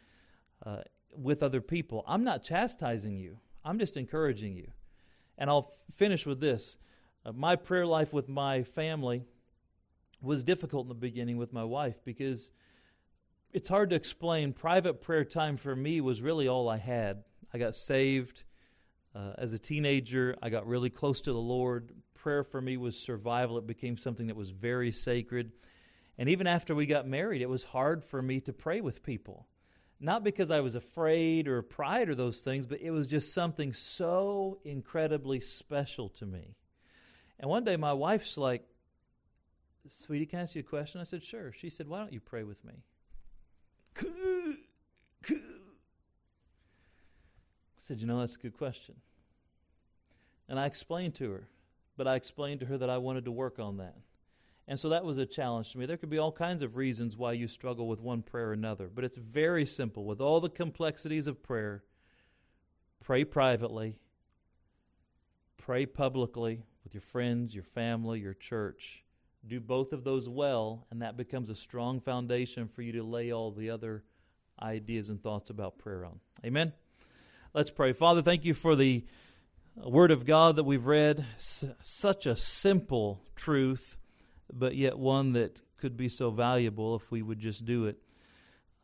uh, 0.65 0.79
with 1.15 1.43
other 1.43 1.61
people." 1.61 2.03
I'm 2.09 2.25
not 2.25 2.43
chastising 2.43 3.19
you. 3.19 3.37
I'm 3.67 3.79
just 3.79 3.99
encouraging 3.99 4.57
you. 4.57 4.73
And 5.37 5.51
I'll 5.51 5.75
finish 5.95 6.25
with 6.25 6.41
this: 6.41 6.79
uh, 7.27 7.33
my 7.33 7.55
prayer 7.55 7.85
life 7.85 8.15
with 8.15 8.31
my 8.31 8.63
family 8.63 9.25
was 10.23 10.43
difficult 10.43 10.87
in 10.87 10.89
the 10.89 10.95
beginning 10.95 11.37
with 11.37 11.53
my 11.53 11.65
wife 11.65 12.03
because 12.03 12.51
it's 13.53 13.69
hard 13.69 13.91
to 13.91 13.97
explain. 13.97 14.55
Private 14.55 15.03
prayer 15.03 15.27
time 15.27 15.59
for 15.59 15.77
me 15.77 16.01
was 16.01 16.23
really 16.23 16.49
all 16.49 16.67
I 16.67 16.79
had. 16.79 17.25
I 17.53 17.59
got 17.59 17.77
saved 17.77 18.45
uh, 19.15 19.35
as 19.37 19.53
a 19.53 19.59
teenager. 19.59 20.35
I 20.41 20.49
got 20.49 20.67
really 20.67 20.89
close 20.89 21.21
to 21.21 21.33
the 21.35 21.39
Lord. 21.39 21.93
Prayer 22.21 22.45
for 22.45 22.61
me 22.61 22.77
was 22.77 22.99
survival. 22.99 23.57
It 23.57 23.67
became 23.67 23.97
something 23.97 24.27
that 24.27 24.37
was 24.37 24.51
very 24.51 24.93
sacred. 24.93 25.53
And 26.19 26.29
even 26.29 26.47
after 26.47 26.75
we 26.75 26.85
got 26.85 27.09
married, 27.09 27.41
it 27.41 27.49
was 27.49 27.65
hard 27.65 28.05
for 28.05 28.21
me 28.21 28.41
to 28.41 28.53
pray 28.53 28.83
with 28.83 29.03
people. 29.03 29.47
Not 29.99 30.23
because 30.23 30.51
I 30.51 30.61
was 30.61 30.75
afraid 30.75 31.49
or 31.49 31.63
pride 31.63 32.11
or 32.11 32.15
those 32.15 32.43
things, 32.43 32.67
but 32.67 32.83
it 32.83 32.91
was 32.91 33.07
just 33.07 33.33
something 33.33 33.73
so 33.73 34.59
incredibly 34.65 35.41
special 35.41 36.11
to 36.11 36.27
me. 36.27 36.57
And 37.39 37.49
one 37.49 37.65
day 37.65 37.77
my 37.77 37.95
wife's 37.95 38.37
like, 38.37 38.65
Sweetie, 39.87 40.27
can 40.27 40.41
I 40.41 40.43
ask 40.43 40.55
you 40.55 40.61
a 40.61 40.63
question? 40.63 41.01
I 41.01 41.05
said, 41.05 41.25
Sure. 41.25 41.53
She 41.53 41.71
said, 41.71 41.89
Why 41.89 42.01
don't 42.01 42.13
you 42.13 42.21
pray 42.21 42.45
with 42.45 42.63
me? 42.67 42.83
I 43.99 44.57
said, 47.79 47.99
You 48.03 48.07
know, 48.07 48.21
that's 48.21 48.37
a 48.37 48.41
good 48.41 48.59
question. 48.59 48.97
And 50.51 50.61
I 50.61 50.67
explained 50.67 51.15
to 51.15 51.31
her, 51.31 51.49
but 52.01 52.09
I 52.09 52.15
explained 52.15 52.61
to 52.61 52.67
her 52.67 52.79
that 52.79 52.89
I 52.89 52.97
wanted 52.97 53.27
to 53.27 53.31
work 53.31 53.59
on 53.59 53.77
that. 53.77 53.95
And 54.67 54.81
so 54.81 54.89
that 54.89 55.05
was 55.05 55.19
a 55.19 55.27
challenge 55.27 55.73
to 55.73 55.79
me. 55.79 55.85
There 55.85 55.99
could 55.99 56.09
be 56.09 56.17
all 56.17 56.33
kinds 56.33 56.63
of 56.63 56.79
reasons 56.79 57.15
why 57.15 57.33
you 57.33 57.47
struggle 57.47 57.87
with 57.87 58.01
one 58.01 58.23
prayer 58.23 58.49
or 58.49 58.53
another, 58.55 58.89
but 58.89 59.05
it's 59.05 59.19
very 59.19 59.67
simple. 59.67 60.07
With 60.07 60.19
all 60.19 60.41
the 60.41 60.49
complexities 60.49 61.27
of 61.27 61.43
prayer, 61.43 61.85
pray 63.05 63.23
privately, 63.25 63.99
pray 65.59 65.85
publicly 65.85 66.63
with 66.85 66.95
your 66.95 67.03
friends, 67.03 67.55
your 67.55 67.65
family, 67.65 68.21
your 68.21 68.33
church. 68.33 69.05
Do 69.47 69.61
both 69.61 69.93
of 69.93 70.03
those 70.03 70.27
well, 70.27 70.87
and 70.91 71.03
that 71.03 71.19
becomes 71.19 71.51
a 71.51 71.55
strong 71.55 72.01
foundation 72.01 72.67
for 72.67 72.81
you 72.81 72.93
to 72.93 73.03
lay 73.03 73.31
all 73.31 73.51
the 73.51 73.69
other 73.69 74.05
ideas 74.63 75.11
and 75.11 75.23
thoughts 75.23 75.51
about 75.51 75.77
prayer 75.77 76.07
on. 76.07 76.21
Amen? 76.47 76.73
Let's 77.53 77.71
pray. 77.71 77.93
Father, 77.93 78.23
thank 78.23 78.47
you 78.47 78.55
for 78.55 78.75
the 78.75 79.05
Word 79.85 80.11
of 80.11 80.27
God 80.27 80.57
that 80.57 80.65
we've 80.65 80.85
read. 80.85 81.25
Such 81.39 82.27
a 82.27 82.37
simple 82.37 83.23
truth, 83.35 83.97
but 84.53 84.77
yet 84.77 84.99
one 84.99 85.33
that 85.33 85.63
could 85.79 85.97
be 85.97 86.09
so 86.09 86.31
valuable 86.31 86.95
if 86.97 87.11
we 87.11 87.23
would 87.23 87.39
just 87.39 87.65
do 87.65 87.87
it. 87.87 87.97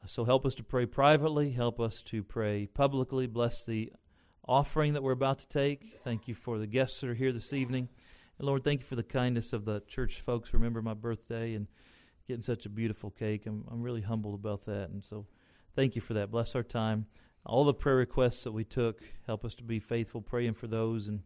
So 0.07 0.25
help 0.25 0.47
us 0.47 0.55
to 0.55 0.65
pray 0.65 0.87
privately, 0.87 1.51
help 1.51 1.81
us 1.81 2.01
to 2.05 2.23
pray 2.23 2.67
publicly. 2.67 3.27
Bless 3.27 3.65
the 3.65 3.93
offering 4.49 4.95
that 4.95 5.03
we're 5.03 5.13
about 5.13 5.39
to 5.41 5.49
take. 5.49 5.99
Thank 6.03 6.29
you 6.29 6.35
for 6.35 6.59
the 6.59 6.67
guests 6.67 7.01
that 7.01 7.11
are 7.11 7.15
here 7.15 7.33
this 7.33 7.53
evening. 7.53 7.89
And 8.39 8.47
Lord, 8.47 8.65
thank 8.65 8.81
you 8.81 8.87
for 8.87 8.97
the 8.97 9.03
kindness 9.03 9.53
of 9.53 9.65
the 9.65 9.83
church 9.87 10.21
folks. 10.23 10.55
Remember 10.55 10.81
my 10.81 10.95
birthday 10.95 11.55
and 11.55 11.67
getting 12.27 12.43
such 12.43 12.65
a 12.65 12.71
beautiful 12.71 13.11
cake. 13.11 13.47
I'm, 13.47 13.65
I'm 13.71 13.83
really 13.83 14.03
humbled 14.03 14.35
about 14.35 14.65
that. 14.65 14.91
And 14.91 15.05
so 15.05 15.27
thank 15.75 15.95
you 15.95 16.01
for 16.01 16.15
that. 16.15 16.31
Bless 16.31 16.55
our 16.55 16.63
time. 16.63 17.07
All 17.47 17.65
the 17.65 17.75
prayer 17.75 17.95
requests 17.95 18.43
that 18.43 18.51
we 18.51 18.65
took, 18.65 19.03
help 19.25 19.45
us 19.45 19.55
to 19.55 19.63
be 19.63 19.79
faithful 19.79 20.21
praying 20.21 20.55
for 20.55 20.67
those 20.67 21.07
and 21.07 21.21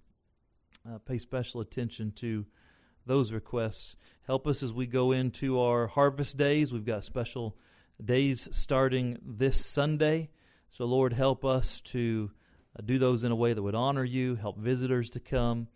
uh, 0.87 0.99
pay 0.99 1.17
special 1.17 1.63
attention 1.63 2.13
to 2.17 2.45
those 3.07 3.33
requests. 3.33 3.97
Help 4.27 4.47
us 4.47 4.63
as 4.63 4.71
we 4.71 4.87
go 4.87 5.13
into 5.13 5.59
our 5.59 5.87
harvest 5.87 6.37
days. 6.37 6.75
We've 6.75 6.85
got 6.85 7.07
special 7.07 7.57
days 8.05 8.51
starting 8.53 9.19
this 9.25 9.65
Sunday. 9.65 10.29
So, 10.69 10.85
Lord, 10.85 11.15
help 11.15 11.43
us 11.43 11.81
to 11.83 12.31
uh, 12.79 12.83
do 12.85 12.99
those 12.99 13.25
in 13.25 13.33
a 13.33 13.37
way 13.37 13.55
that 13.55 13.63
would 13.63 13.75
honor 13.75 14.05
you, 14.05 14.35
help 14.35 14.59
visitors 14.59 15.09
to 15.11 15.21
come. 15.21 15.69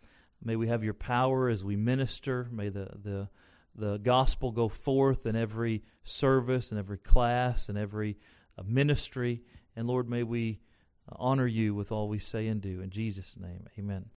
May 0.42 0.56
we 0.56 0.68
have 0.68 0.84
your 0.84 0.92
power 0.92 1.48
as 1.48 1.64
we 1.64 1.74
minister. 1.74 2.48
May 2.52 2.68
the, 2.68 2.90
the, 3.02 3.28
the 3.74 3.96
gospel 3.96 4.52
go 4.52 4.68
forth 4.68 5.24
in 5.24 5.36
every 5.36 5.84
service, 6.02 6.70
in 6.70 6.76
every 6.76 6.98
class, 6.98 7.70
in 7.70 7.78
every 7.78 8.18
uh, 8.58 8.62
ministry. 8.66 9.42
And 9.76 9.86
Lord, 9.86 10.08
may 10.08 10.22
we 10.22 10.60
honor 11.08 11.46
you 11.46 11.74
with 11.74 11.92
all 11.92 12.08
we 12.08 12.18
say 12.18 12.46
and 12.46 12.60
do. 12.60 12.80
In 12.80 12.90
Jesus' 12.90 13.36
name, 13.38 13.66
amen. 13.78 14.06